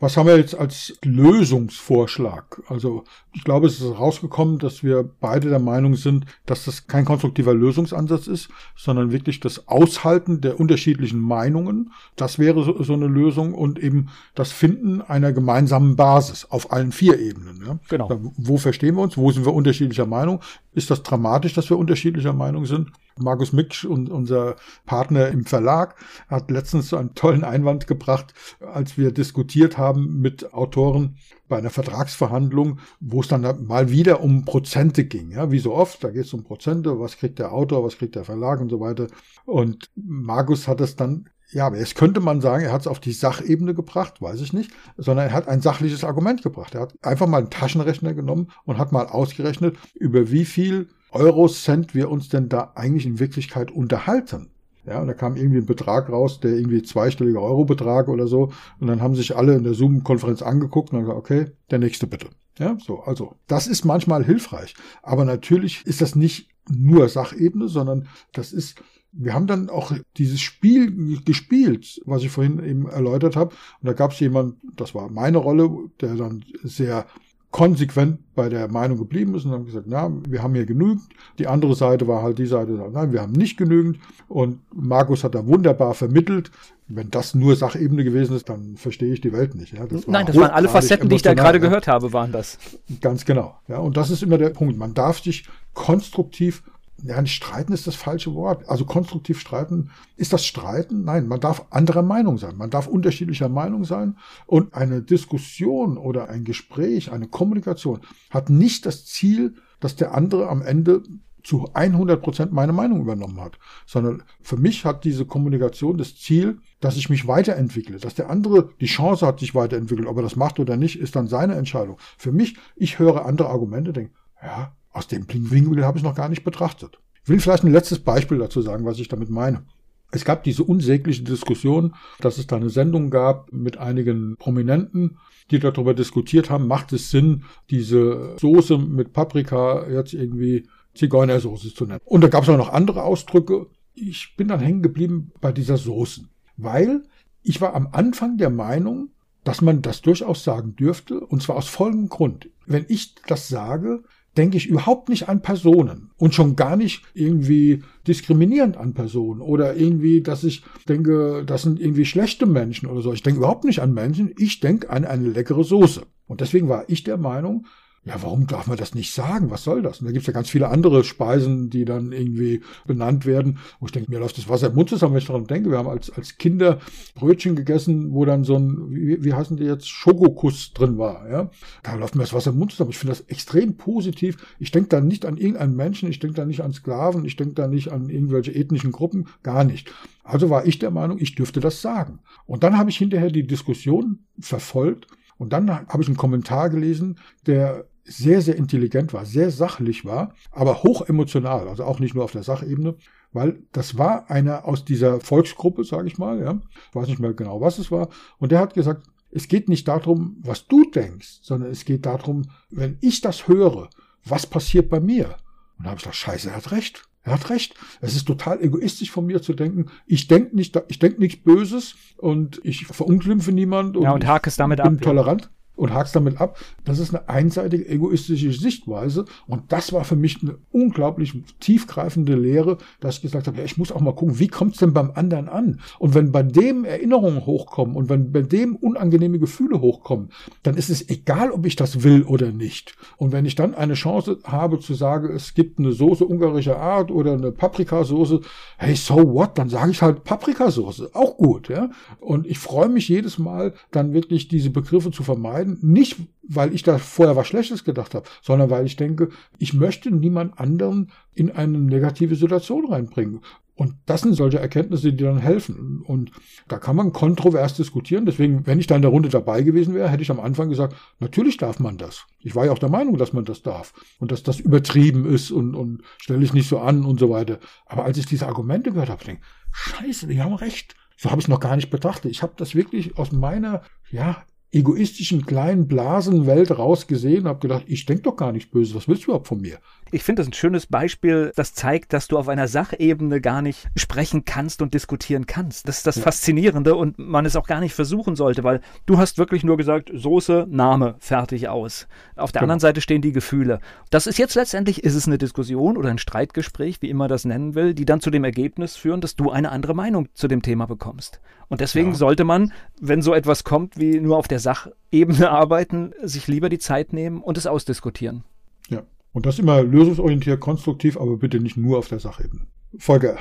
Was 0.02 0.16
haben 0.16 0.26
wir 0.26 0.37
jetzt 0.37 0.56
als 0.56 0.99
Lösungsvorschlag? 1.04 2.61
Also 2.66 3.04
ich 3.32 3.44
glaube, 3.44 3.68
es 3.68 3.80
ist 3.80 4.00
rausgekommen, 4.00 4.59
dass 4.59 4.82
wir 4.82 5.09
beide 5.21 5.49
der 5.49 5.61
Meinung 5.61 5.94
sind, 5.94 6.26
dass 6.44 6.64
das 6.64 6.88
kein 6.88 7.04
konstruktiver 7.04 7.54
Lösungsansatz 7.54 8.26
ist, 8.26 8.49
sondern 8.75 9.12
wirklich 9.12 9.38
das 9.38 9.68
Aushalten 9.68 10.40
der 10.40 10.59
unterschiedlichen 10.59 11.21
Meinungen. 11.21 11.92
Das 12.16 12.40
wäre 12.40 12.64
so, 12.64 12.82
so 12.82 12.94
eine 12.94 13.06
Lösung 13.06 13.54
und 13.54 13.78
eben 13.78 14.09
das 14.35 14.50
Finden 14.50 15.02
einer 15.02 15.32
gemeinsamen 15.32 15.94
Basis 15.94 16.47
auf 16.50 16.73
allen 16.73 16.90
vier 16.90 17.21
Ebenen. 17.21 17.62
Ja? 17.64 17.78
Genau. 17.88 18.32
Wo 18.37 18.59
verstehen 18.59 18.97
wir 18.97 19.02
uns? 19.02 19.16
Wo 19.16 19.30
sind 19.30 19.47
wir 19.47 19.54
unterschiedlicher 19.54 20.06
Meinung? 20.06 20.40
Ist 20.75 20.90
das 20.90 21.04
dramatisch, 21.04 21.54
dass 21.54 21.71
wir 21.71 21.78
unterschiedlicher 21.78 22.32
Meinung 22.32 22.66
sind? 22.66 22.90
Markus 23.18 23.52
Mick 23.52 23.85
und 23.88 24.11
unser 24.11 24.56
Partner 24.87 25.28
im 25.28 25.44
Verlag 25.44 25.94
hat 26.28 26.50
letztens 26.50 26.88
so 26.88 26.97
einen 26.97 27.14
tollen 27.14 27.44
Einwand 27.44 27.87
gebracht, 27.87 28.32
als 28.73 28.97
wir 28.97 29.12
diskutiert 29.12 29.76
haben 29.76 29.91
mit 29.94 30.52
Autoren 30.54 31.16
bei 31.49 31.58
einer 31.58 31.70
Vertragsverhandlung, 31.70 32.78
wo 33.00 33.20
es 33.20 33.28
dann 33.28 33.66
mal 33.66 33.90
wieder 33.90 34.22
um 34.22 34.44
Prozente 34.44 35.04
ging. 35.04 35.30
Ja, 35.30 35.50
wie 35.50 35.58
so 35.58 35.75
oft, 35.75 36.02
da 36.02 36.11
geht 36.11 36.25
es 36.25 36.32
um 36.34 36.44
Prozente, 36.44 36.99
was 36.99 37.16
kriegt 37.18 37.38
der 37.38 37.52
Autor, 37.52 37.84
was 37.84 37.99
kriegt 37.99 38.14
der 38.14 38.25
Verlag 38.25 38.61
und 38.61 38.70
so 38.70 38.80
weiter. 38.80 39.06
Und 39.44 39.90
Markus 39.96 40.68
hat 40.68 40.80
es 40.80 40.96
dann 40.96 41.28
Ja, 41.52 41.66
aber 41.66 41.78
jetzt 41.78 41.96
könnte 41.96 42.20
man 42.20 42.40
sagen, 42.40 42.64
er 42.64 42.72
hat 42.72 42.82
es 42.82 42.87
auf 42.87 42.99
die 42.99 43.12
Sachebene 43.12 43.75
gebracht, 43.75 44.22
weiß 44.22 44.40
ich 44.40 44.54
nicht, 44.54 44.70
sondern 44.96 45.28
er 45.28 45.34
hat 45.34 45.49
ein 45.49 45.61
sachliches 45.61 46.02
Argument 46.02 46.42
gebracht. 46.42 46.75
Er 46.75 46.82
hat 46.82 46.94
einfach 47.02 47.26
mal 47.26 47.38
einen 47.38 47.50
Taschenrechner 47.50 48.14
genommen 48.14 48.49
und 48.64 48.78
hat 48.78 48.92
mal 48.92 49.06
ausgerechnet, 49.06 49.76
über 49.94 50.30
wie 50.30 50.46
viel 50.46 50.88
Eurocent 51.11 51.94
wir 51.94 52.11
uns 52.11 52.30
denn 52.30 52.49
da 52.49 52.72
eigentlich 52.75 53.04
in 53.04 53.18
Wirklichkeit 53.18 53.70
unterhalten. 53.70 54.51
Ja, 54.85 55.01
und 55.01 55.07
da 55.07 55.15
kam 55.15 55.37
irgendwie 55.37 55.59
ein 55.59 55.67
Betrag 55.67 56.11
raus, 56.11 56.41
der 56.41 56.53
irgendwie 56.53 56.83
zweistelliger 56.83 57.41
Eurobetrag 57.41 58.09
oder 58.09 58.27
so. 58.27 58.53
Und 58.81 58.89
dann 58.89 59.01
haben 59.01 59.15
sich 59.15 59.37
alle 59.37 59.55
in 59.55 59.62
der 59.62 59.75
Zoom-Konferenz 59.75 60.43
angeguckt 60.43 60.91
und 60.91 60.99
haben 60.99 61.05
gesagt, 61.05 61.19
okay, 61.19 61.47
der 61.71 61.79
nächste 61.79 62.07
bitte. 62.07 62.29
Ja, 62.59 62.77
so, 62.85 63.01
also, 63.01 63.37
das 63.47 63.67
ist 63.67 63.85
manchmal 63.85 64.25
hilfreich. 64.25 64.75
Aber 65.03 65.25
natürlich 65.25 65.87
ist 65.87 66.01
das 66.01 66.17
nicht 66.17 66.51
nur 66.69 67.09
Sachebene, 67.09 67.69
sondern 67.69 68.09
das 68.33 68.53
ist, 68.53 68.83
wir 69.12 69.35
haben 69.35 69.47
dann 69.47 69.71
auch 69.71 69.93
dieses 70.17 70.41
Spiel 70.41 71.23
gespielt, 71.25 72.01
was 72.05 72.23
ich 72.23 72.31
vorhin 72.31 72.62
eben 72.65 72.89
erläutert 72.89 73.37
habe. 73.37 73.55
Und 73.81 73.87
da 73.87 73.93
gab 73.93 74.12
es 74.12 74.21
jemand, 74.21 74.57
das 74.77 74.95
war 74.95 75.11
meine 75.11 75.39
Rolle, 75.39 75.71
der 76.01 76.15
dann 76.15 76.45
sehr 76.62 77.07
konsequent 77.52 78.18
bei 78.35 78.49
der 78.49 78.66
Meinung 78.68 78.99
geblieben 78.99 79.35
ist 79.35 79.44
und 79.44 79.52
haben 79.52 79.66
gesagt, 79.66 79.87
na, 79.87 80.11
wir 80.28 80.42
haben 80.42 80.54
hier 80.54 80.64
genügend. 80.64 81.02
Die 81.38 81.47
andere 81.47 81.75
Seite 81.75 82.09
war 82.09 82.23
halt 82.23 82.38
die 82.38 82.47
Seite, 82.47 82.73
nein, 82.73 83.12
wir 83.12 83.21
haben 83.21 83.32
nicht 83.32 83.59
genügend. 83.59 83.99
Und 84.26 84.61
Markus 84.75 85.23
hat 85.23 85.35
da 85.35 85.47
wunderbar 85.47 85.94
vermittelt. 85.94 86.50
Wenn 86.88 87.11
das 87.11 87.35
nur 87.35 87.54
Sachebene 87.54 88.04
gewesen 88.04 88.35
ist, 88.35 88.49
dann 88.49 88.76
verstehe 88.76 89.12
ich 89.12 89.21
die 89.21 89.32
Welt 89.32 89.54
nicht. 89.54 89.75
Ja, 89.75 89.87
das 89.87 90.06
nein, 90.06 90.26
das 90.26 90.37
waren 90.37 90.50
alle 90.50 90.68
Facetten, 90.68 91.09
die 91.09 91.16
ich 91.16 91.23
da 91.23 91.35
gerade 91.35 91.59
ja. 91.59 91.64
gehört 91.64 91.87
habe, 91.87 92.12
waren 92.12 92.32
das. 92.32 92.59
Ganz 93.00 93.25
genau. 93.25 93.54
Ja, 93.68 93.78
und 93.78 93.97
das 93.97 94.11
ist 94.11 94.23
immer 94.23 94.38
der 94.38 94.50
Punkt. 94.50 94.78
Man 94.78 94.94
darf 94.94 95.21
sich 95.21 95.47
konstruktiv 95.75 96.62
ja, 97.02 97.21
nicht 97.21 97.35
streiten 97.35 97.73
ist 97.73 97.87
das 97.87 97.97
falsche 97.97 98.35
Wort. 98.35 98.68
Also 98.68 98.85
konstruktiv 98.85 99.40
streiten, 99.40 99.90
ist 100.16 100.32
das 100.32 100.47
Streiten? 100.47 101.04
Nein, 101.04 101.26
man 101.26 101.40
darf 101.40 101.66
anderer 101.71 102.02
Meinung 102.02 102.38
sein. 102.38 102.56
Man 102.56 102.71
darf 102.71 102.87
unterschiedlicher 102.87 103.49
Meinung 103.49 103.85
sein. 103.85 104.16
Und 104.47 104.75
eine 104.75 105.02
Diskussion 105.02 105.99
oder 105.99 106.28
ein 106.28 106.44
Gespräch, 106.44 107.11
eine 107.11 107.26
Kommunikation 107.26 108.00
hat 108.30 108.50
nicht 108.50 108.87
das 108.87 109.04
Ziel, 109.04 109.54
dass 109.80 109.97
der 109.97 110.14
andere 110.14 110.49
am 110.49 110.62
Ende 110.62 111.02
zu 111.42 111.68
100 111.75 112.23
Prozent 112.23 112.52
meine 112.52 112.73
Meinung 112.73 113.00
übernommen 113.00 113.40
hat, 113.40 113.59
sondern 113.85 114.23
für 114.40 114.56
mich 114.56 114.85
hat 114.85 115.04
diese 115.04 115.26
Kommunikation 115.26 115.99
das 115.99 116.16
Ziel, 116.16 116.61
dass 116.80 116.97
ich 116.97 117.11
mich 117.11 117.26
weiterentwickle, 117.26 117.99
dass 117.99 118.14
der 118.14 118.30
andere 118.30 118.71
die 118.80 118.87
Chance 118.87 119.26
hat, 119.26 119.40
sich 119.40 119.54
weiterentwickelt. 119.54 120.06
Ob 120.06 120.16
er 120.18 120.23
das 120.23 120.37
macht 120.37 120.61
oder 120.61 120.76
nicht, 120.76 121.00
ist 121.00 121.16
dann 121.16 121.26
seine 121.26 121.56
Entscheidung. 121.56 121.99
Für 122.16 122.30
mich, 122.30 122.56
ich 122.76 123.00
höre 123.00 123.26
andere 123.26 123.49
Argumente, 123.49 123.92
denke, 123.92 124.12
ja, 124.40 124.73
aus 124.92 125.08
dem 125.08 125.26
Blinkwinkel 125.26 125.84
habe 125.84 125.99
ich 125.99 126.04
noch 126.04 126.14
gar 126.14 126.28
nicht 126.28 126.44
betrachtet. 126.44 126.99
Ich 127.22 127.28
will 127.28 127.40
vielleicht 127.40 127.64
ein 127.64 127.72
letztes 127.72 128.00
Beispiel 128.00 128.38
dazu 128.38 128.62
sagen, 128.62 128.84
was 128.84 128.99
ich 128.99 129.08
damit 129.08 129.30
meine. 129.30 129.64
Es 130.11 130.25
gab 130.25 130.44
diese 130.44 130.62
unsägliche 130.64 131.22
Diskussion, 131.22 131.94
dass 132.20 132.37
es 132.37 132.46
da 132.46 132.56
eine 132.56 132.68
Sendung 132.68 133.11
gab 133.11 133.50
mit 133.50 133.78
einigen 133.78 134.37
Prominenten, 134.37 135.16
die 135.50 135.58
darüber 135.58 135.94
diskutiert 135.94 136.50
haben, 136.50 136.66
macht 136.66 136.92
es 136.92 137.11
Sinn, 137.11 137.44
diese 137.70 138.37
Soße 138.38 138.76
mit 138.76 139.12
Paprika 139.12 139.88
jetzt 139.88 140.12
irgendwie 140.12 140.68
Zigeunersoße 140.94 141.75
zu 141.75 141.87
nennen. 141.87 142.00
Und 142.04 142.22
da 142.22 142.28
gab 142.28 142.42
es 142.42 142.50
auch 142.50 142.58
noch 142.58 142.72
andere 142.72 143.02
Ausdrücke. 143.02 143.68
Ich 143.94 144.34
bin 144.37 144.49
dann 144.49 144.61
hängen 144.61 144.82
geblieben 144.82 145.32
bei 145.40 145.52
dieser 145.52 145.78
Soßen, 145.78 146.28
weil 146.58 147.02
ich 147.42 147.61
war 147.61 147.75
am 147.75 147.88
Anfang 147.92 148.37
der 148.37 148.50
Meinung, 148.50 149.11
dass 149.44 149.62
man 149.62 149.82
das 149.82 150.02
durchaus 150.02 150.44
sagen 150.44 150.76
dürfte, 150.76 151.20
und 151.20 151.42
zwar 151.42 151.56
aus 151.56 151.68
folgendem 151.68 152.08
Grund. 152.08 152.50
Wenn 152.66 152.84
ich 152.88 153.14
das 153.26 153.49
sage, 153.49 154.04
denke 154.37 154.57
ich 154.57 154.67
überhaupt 154.67 155.09
nicht 155.09 155.29
an 155.29 155.43
Personen 155.43 156.11
und 156.17 156.35
schon 156.35 156.57
gar 156.57 156.77
nicht 156.77 157.03
irgendwie 157.15 157.83
diskriminierend 158.07 158.77
an 158.77 158.95
Personen 158.95 159.41
oder 159.41 159.77
irgendwie, 159.77 160.23
dass 160.23 160.45
ich 160.45 160.62
denke, 160.89 161.45
das 161.47 161.62
sind 161.62 161.81
irgendwie 161.81 162.07
schlechte 162.07 162.47
Menschen 162.47 162.89
oder 162.89 163.03
so. 163.03 163.12
Ich 163.12 163.23
denke 163.23 163.39
überhaupt 163.39 163.65
nicht 163.65 163.81
an 163.81 163.93
Menschen, 163.93 164.33
ich 164.39 164.61
denke 164.61 164.91
an 164.91 165.05
eine 165.05 165.29
leckere 165.29 165.65
Soße. 165.65 166.03
Und 166.27 166.41
deswegen 166.41 166.69
war 166.69 166.85
ich 166.89 167.05
der 167.05 167.19
Meinung, 167.19 167.67
ja, 168.04 168.21
warum 168.21 168.49
darf 168.49 168.66
man 168.66 168.76
das 168.76 168.97
nicht 168.97 169.14
sagen? 169.14 169.50
Was 169.50 169.62
soll 169.62 169.80
das? 169.80 170.00
Und 170.00 170.06
da 170.06 170.12
gibt's 170.12 170.26
ja 170.26 170.32
ganz 170.32 170.50
viele 170.50 170.68
andere 170.68 171.04
Speisen, 171.04 171.71
die 171.71 171.85
dann 171.85 172.11
irgendwie 172.11 172.61
benannt 172.85 173.26
werden. 173.26 173.59
Wo 173.78 173.87
ich 173.87 173.92
denke, 173.92 174.11
mir 174.11 174.18
läuft 174.18 174.38
das 174.38 174.49
Wasser 174.49 174.68
im 174.68 174.75
Mund 174.75 174.88
zusammen, 174.88 175.14
wenn 175.14 175.21
ich 175.21 175.26
daran 175.26 175.47
denke. 175.47 175.71
Wir 175.71 175.78
haben 175.78 175.88
als, 175.88 176.11
als 176.11 176.37
Kinder 176.37 176.80
Brötchen 177.14 177.54
gegessen, 177.54 178.12
wo 178.12 178.25
dann 178.25 178.42
so 178.42 178.56
ein, 178.56 178.90
wie, 178.90 179.23
wie 179.23 179.32
heißen 179.35 179.56
die 179.56 179.64
jetzt, 179.64 179.88
Schokokuss 179.88 180.73
drin 180.73 180.99
war. 180.99 181.30
Ja? 181.30 181.50
Da 181.85 181.94
läuft 181.94 182.16
mir 182.16 182.23
das 182.23 182.32
Wasser 182.32 182.50
im 182.50 182.59
Mund 182.59 182.73
zusammen. 182.73 182.90
Ich 182.90 182.99
finde 182.99 183.12
das 183.12 183.21
extrem 183.28 183.76
positiv. 183.76 184.37
Ich 184.59 184.73
denke 184.73 184.88
da 184.88 185.00
nicht 185.00 185.25
an 185.25 185.37
irgendeinen 185.37 185.76
Menschen, 185.76 186.11
ich 186.11 186.18
denke 186.18 186.35
da 186.35 186.44
nicht 186.44 186.62
an 186.62 186.73
Sklaven, 186.73 187.25
ich 187.25 187.37
denke 187.37 187.54
da 187.54 187.68
nicht 187.68 187.92
an 187.92 188.09
irgendwelche 188.09 188.52
ethnischen 188.52 188.90
Gruppen, 188.90 189.28
gar 189.44 189.62
nicht. 189.62 189.92
Also 190.25 190.50
war 190.50 190.66
ich 190.66 190.80
der 190.80 190.90
Meinung, 190.90 191.18
ich 191.21 191.37
dürfte 191.37 191.61
das 191.61 191.80
sagen. 191.80 192.18
Und 192.47 192.64
dann 192.64 192.78
habe 192.78 192.90
ich 192.90 192.97
hinterher 192.97 193.30
die 193.30 193.47
Diskussion 193.47 194.24
verfolgt. 194.40 195.07
Und 195.38 195.53
dann 195.53 195.70
habe 195.70 196.03
ich 196.03 196.09
einen 196.09 196.16
Kommentar 196.16 196.70
gelesen, 196.70 197.18
der 197.46 197.87
sehr, 198.05 198.43
sehr 198.43 198.57
intelligent 198.57 199.12
war, 199.12 199.25
sehr 199.25 199.51
sachlich 199.51 200.05
war, 200.05 200.35
aber 200.51 200.83
hoch 200.83 201.03
emotional, 201.03 201.69
also 201.69 201.85
auch 201.85 202.01
nicht 202.01 202.15
nur 202.15 202.25
auf 202.25 202.33
der 202.33 202.43
Sachebene, 202.43 202.97
weil 203.33 203.62
das 203.73 203.97
war 203.97 204.31
einer 204.31 204.67
aus 204.67 204.85
dieser 204.85 205.21
Volksgruppe, 205.21 205.85
sage 205.85 206.09
ich 206.09 206.19
mal, 206.19 206.41
ja, 206.41 206.61
ich 206.91 206.95
weiß 206.95 207.09
nicht 207.09 207.21
mehr 207.21 207.33
genau, 207.33 207.61
was 207.61 207.79
es 207.79 207.91
war, 207.91 208.09
und 208.38 208.53
der 208.53 208.61
hat 208.61 208.75
gesagt, 208.75 209.07
es 209.31 209.49
geht 209.49 209.69
nicht 209.69 209.88
darum, 209.88 210.37
was 210.43 210.67
du 210.67 210.85
denkst, 210.91 211.38
sondern 211.43 211.71
es 211.71 211.85
geht 211.85 212.05
darum, 212.05 212.43
wenn 212.71 212.99
ich 213.01 213.23
das 213.23 213.49
höre, 213.49 213.88
was 214.25 214.47
passiert 214.47 214.91
bei 214.91 215.01
mir? 215.01 215.37
Und 215.79 215.85
da 215.85 215.91
habe 215.91 215.99
ich 215.99 216.03
gedacht, 216.03 216.19
scheiße, 216.19 216.51
er 216.51 216.57
hat 216.57 216.71
recht. 216.71 217.09
Er 217.25 217.35
hat 217.35 217.51
recht. 217.51 217.75
Es 218.01 218.15
ist 218.15 218.27
total 218.27 218.61
egoistisch 218.61 219.11
von 219.11 219.25
mir 219.25 219.41
zu 219.41 219.55
denken, 219.55 219.87
ich 220.07 220.27
denke 220.27 220.55
nicht, 220.57 220.79
ich 220.88 220.99
denke 220.99 221.21
nichts 221.21 221.43
Böses 221.43 221.95
und 222.19 222.61
ich 222.65 222.87
verunglimpfe 222.87 223.53
niemand 223.53 223.97
und, 223.97 224.03
ja, 224.03 224.12
und 224.12 224.27
hake 224.27 224.49
es 224.49 224.57
damit 224.57 224.83
bin 224.83 224.97
ab, 224.97 225.03
tolerant. 225.03 225.43
Ja 225.43 225.62
und 225.83 225.92
hakst 225.92 226.14
damit 226.14 226.40
ab. 226.40 226.59
Das 226.85 227.01
ist 227.01 227.12
eine 227.12 227.29
einseitige 227.29 227.88
egoistische 227.88 228.53
Sichtweise. 228.53 229.25
Und 229.49 229.73
das 229.73 229.92
war 229.92 230.05
für 230.05 230.14
mich 230.14 230.38
eine 230.40 230.57
unglaublich 230.71 231.35
tiefgreifende 231.59 232.37
Lehre, 232.37 232.79
dass 233.01 233.16
ich 233.16 233.23
gesagt 233.23 233.49
habe, 233.49 233.59
ja, 233.59 233.64
ich 233.64 233.79
muss 233.79 233.90
auch 233.90 234.01
mal 234.01 234.14
gucken, 234.14 234.38
wie 234.38 234.47
kommt 234.47 234.75
es 234.75 234.79
denn 234.79 234.92
beim 234.92 235.11
anderen 235.11 235.49
an? 235.49 235.81
Und 235.99 236.14
wenn 236.14 236.31
bei 236.31 236.45
dem 236.45 236.85
Erinnerungen 236.85 237.47
hochkommen 237.47 237.97
und 237.97 238.09
wenn 238.09 238.31
bei 238.31 238.42
dem 238.42 238.77
unangenehme 238.77 239.40
Gefühle 239.40 239.81
hochkommen, 239.81 240.29
dann 240.62 240.77
ist 240.77 240.88
es 240.88 241.09
egal, 241.09 241.51
ob 241.51 241.66
ich 241.66 241.75
das 241.75 242.05
will 242.05 242.23
oder 242.23 242.53
nicht. 242.53 242.95
Und 243.16 243.33
wenn 243.33 243.45
ich 243.45 243.57
dann 243.57 243.75
eine 243.75 243.95
Chance 243.95 244.38
habe 244.45 244.79
zu 244.79 244.95
sagen, 244.95 245.35
es 245.35 245.53
gibt 245.53 245.81
eine 245.81 245.90
Soße 245.90 246.25
ungarischer 246.25 246.79
Art 246.79 247.11
oder 247.11 247.33
eine 247.33 247.51
Paprikasoße, 247.51 248.40
hey, 248.77 248.95
so 248.95 249.16
what? 249.16 249.59
Dann 249.59 249.68
sage 249.68 249.90
ich 249.90 250.01
halt 250.01 250.23
Paprikasoße. 250.23 251.11
Auch 251.14 251.37
gut, 251.37 251.68
ja. 251.68 251.90
Und 252.21 252.47
ich 252.47 252.61
freue 252.61 252.88
mich 252.88 253.09
jedes 253.09 253.40
Mal, 253.40 253.75
dann 253.90 254.12
wirklich 254.12 254.47
diese 254.47 254.71
Begriffe 254.71 255.11
zu 255.11 255.25
vermeiden 255.25 255.71
nicht, 255.80 256.16
weil 256.42 256.74
ich 256.74 256.82
da 256.82 256.98
vorher 256.98 257.37
was 257.37 257.46
Schlechtes 257.46 257.85
gedacht 257.85 258.14
habe, 258.14 258.28
sondern 258.42 258.70
weil 258.70 258.87
ich 258.87 258.96
denke, 258.96 259.30
ich 259.58 259.74
möchte 259.74 260.11
niemand 260.11 260.58
anderen 260.58 261.11
in 261.35 261.50
eine 261.50 261.78
negative 261.78 262.37
Situation 262.37 262.87
reinbringen. 262.87 263.40
Und 263.74 263.94
das 264.04 264.20
sind 264.20 264.35
solche 264.35 264.58
Erkenntnisse, 264.58 265.12
die 265.12 265.24
dann 265.24 265.38
helfen. 265.38 266.02
Und 266.02 266.30
da 266.68 266.78
kann 266.78 266.94
man 266.94 267.12
kontrovers 267.12 267.74
diskutieren. 267.74 268.26
Deswegen, 268.26 268.66
wenn 268.66 268.78
ich 268.78 268.87
da 268.87 268.96
in 268.96 269.02
der 269.02 269.11
Runde 269.11 269.30
dabei 269.30 269.62
gewesen 269.62 269.94
wäre, 269.94 270.11
hätte 270.11 270.22
ich 270.22 270.30
am 270.30 270.40
Anfang 270.40 270.68
gesagt, 270.68 270.94
natürlich 271.20 271.56
darf 271.56 271.80
man 271.80 271.96
das. 271.96 272.26
Ich 272.40 272.54
war 272.54 272.66
ja 272.66 272.72
auch 272.72 272.78
der 272.78 272.90
Meinung, 272.90 273.16
dass 273.16 273.32
man 273.32 273.46
das 273.46 273.62
darf. 273.62 273.94
Und 274.18 274.30
dass 274.30 274.42
das 274.42 274.61
übertrieben 274.61 275.24
ist 275.24 275.50
und, 275.50 275.74
und 275.74 276.02
stelle 276.18 276.44
ich 276.44 276.52
nicht 276.52 276.68
so 276.68 276.80
an 276.80 277.04
und 277.04 277.18
so 277.18 277.30
weiter. 277.30 277.58
Aber 277.87 278.04
als 278.04 278.18
ich 278.18 278.26
diese 278.26 278.46
Argumente 278.46 278.92
gehört 278.92 279.08
habe, 279.08 279.24
denke 279.24 279.42
ich, 279.42 279.76
scheiße, 279.76 280.26
die 280.26 280.42
haben 280.42 280.54
recht. 280.54 280.94
So 281.16 281.30
habe 281.30 281.40
ich 281.40 281.46
es 281.46 281.48
noch 281.48 281.61
gar 281.61 281.76
nicht 281.76 281.90
betrachtet. 281.90 282.30
Ich 282.30 282.42
habe 282.42 282.52
das 282.56 282.74
wirklich 282.74 283.16
aus 283.16 283.32
meiner, 283.32 283.82
ja, 284.11 284.44
egoistischen 284.72 285.44
kleinen 285.44 285.87
Blasenwelt 285.87 286.76
rausgesehen 286.76 287.46
habe 287.46 287.61
gedacht, 287.61 287.85
ich 287.87 288.06
denke 288.06 288.22
doch 288.22 288.37
gar 288.37 288.52
nicht 288.52 288.70
böse, 288.70 288.94
was 288.94 289.06
willst 289.06 289.24
du 289.24 289.26
überhaupt 289.26 289.48
von 289.48 289.61
mir? 289.61 289.78
Ich 290.14 290.25
finde 290.25 290.42
das 290.42 290.48
ein 290.48 290.53
schönes 290.53 290.87
Beispiel, 290.87 291.53
das 291.57 291.72
zeigt, 291.72 292.12
dass 292.12 292.29
du 292.29 292.37
auf 292.37 292.48
einer 292.48 292.68
Sachebene 292.68 293.40
gar 293.40 293.62
nicht 293.62 293.88
sprechen 293.96 294.44
kannst 294.44 294.83
und 294.83 294.92
diskutieren 294.92 295.46
kannst. 295.46 295.88
Das 295.88 295.96
ist 295.98 296.07
das. 296.07 296.18
Faszinierende 296.18 296.94
und 296.94 297.18
man 297.18 297.46
es 297.46 297.57
auch 297.57 297.66
gar 297.66 297.81
nicht 297.81 297.94
versuchen 297.94 298.37
sollte, 298.37 298.62
weil 298.62 298.83
du 299.07 299.16
hast 299.16 299.38
wirklich 299.38 299.64
nur 299.64 299.79
gesagt, 299.79 300.11
Soße, 300.12 300.66
Name, 300.68 301.16
fertig 301.18 301.68
aus. 301.68 302.07
Auf 302.37 302.53
der 302.53 302.61
genau. 302.61 302.64
anderen 302.64 302.81
Seite 302.81 303.01
stehen 303.01 303.22
die 303.22 303.33
Gefühle. 303.33 303.81
Das 304.11 304.27
ist 304.27 304.38
jetzt 304.38 304.55
letztendlich, 304.55 305.03
ist 305.03 305.14
es 305.14 305.27
eine 305.27 305.38
Diskussion 305.38 305.96
oder 305.96 306.11
ein 306.11 306.18
Streitgespräch, 306.18 307.01
wie 307.01 307.09
immer 307.09 307.27
das 307.27 307.46
nennen 307.46 307.75
will, 307.75 307.94
die 307.94 308.05
dann 308.05 308.20
zu 308.20 308.31
dem 308.31 308.44
Ergebnis 308.44 308.96
führen, 308.96 309.22
dass 309.22 309.35
du 309.35 309.51
eine 309.51 309.72
andere 309.72 309.94
Meinung 309.94 310.29
zu 310.35 310.46
dem 310.46 310.61
Thema 310.61 310.87
bekommst. 310.87 311.40
Und 311.68 311.81
deswegen 311.81 312.11
ja. 312.11 312.16
sollte 312.16 312.44
man, 312.44 312.75
wenn 313.01 313.22
so 313.22 313.33
etwas 313.33 313.64
kommt, 313.64 313.98
wie 313.98 314.20
nur 314.20 314.37
auf 314.37 314.46
der 314.46 314.59
Sachebene 314.59 315.51
arbeiten, 315.51 316.12
sich 316.22 316.48
lieber 316.48 316.68
die 316.68 316.79
Zeit 316.79 317.14
nehmen 317.14 317.40
und 317.40 317.57
es 317.57 317.66
ausdiskutieren. 317.66 318.44
Ja. 318.90 319.05
Und 319.33 319.47
das 319.47 319.59
immer 319.59 319.83
lösungsorientiert, 319.83 320.61
konstruktiv, 320.61 321.16
aber 321.16 321.37
bitte 321.37 321.59
nicht 321.59 321.77
nur 321.77 321.99
auf 321.99 322.09
der 322.09 322.21
Sachebene. 322.21 322.66
Volker, 322.98 323.38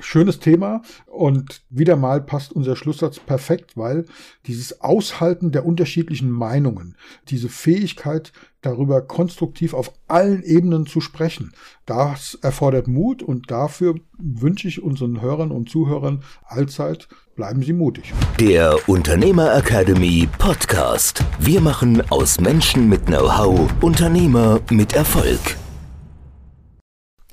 schönes 0.00 0.38
Thema 0.38 0.82
und 1.06 1.62
wieder 1.70 1.96
mal 1.96 2.20
passt 2.20 2.52
unser 2.52 2.76
Schlusssatz 2.76 3.18
perfekt, 3.18 3.76
weil 3.76 4.04
dieses 4.46 4.82
Aushalten 4.82 5.50
der 5.50 5.64
unterschiedlichen 5.64 6.30
Meinungen, 6.30 6.96
diese 7.28 7.48
Fähigkeit, 7.48 8.32
darüber 8.60 9.00
konstruktiv 9.00 9.72
auf 9.72 9.92
allen 10.08 10.42
Ebenen 10.42 10.86
zu 10.86 11.00
sprechen, 11.00 11.52
das 11.86 12.38
erfordert 12.42 12.86
Mut 12.86 13.22
und 13.22 13.50
dafür 13.50 13.94
wünsche 14.18 14.68
ich 14.68 14.82
unseren 14.82 15.22
Hörern 15.22 15.52
und 15.52 15.70
Zuhörern 15.70 16.22
allzeit, 16.44 17.08
bleiben 17.34 17.62
Sie 17.62 17.72
mutig. 17.72 18.12
Der 18.38 18.76
Unternehmer 18.88 19.56
Academy 19.56 20.28
Podcast. 20.38 21.24
Wir 21.40 21.62
machen 21.62 22.02
aus 22.10 22.40
Menschen 22.40 22.90
mit 22.90 23.06
Know-how 23.06 23.70
Unternehmer 23.80 24.60
mit 24.70 24.92
Erfolg. 24.92 25.56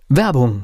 Werbung 0.08 0.64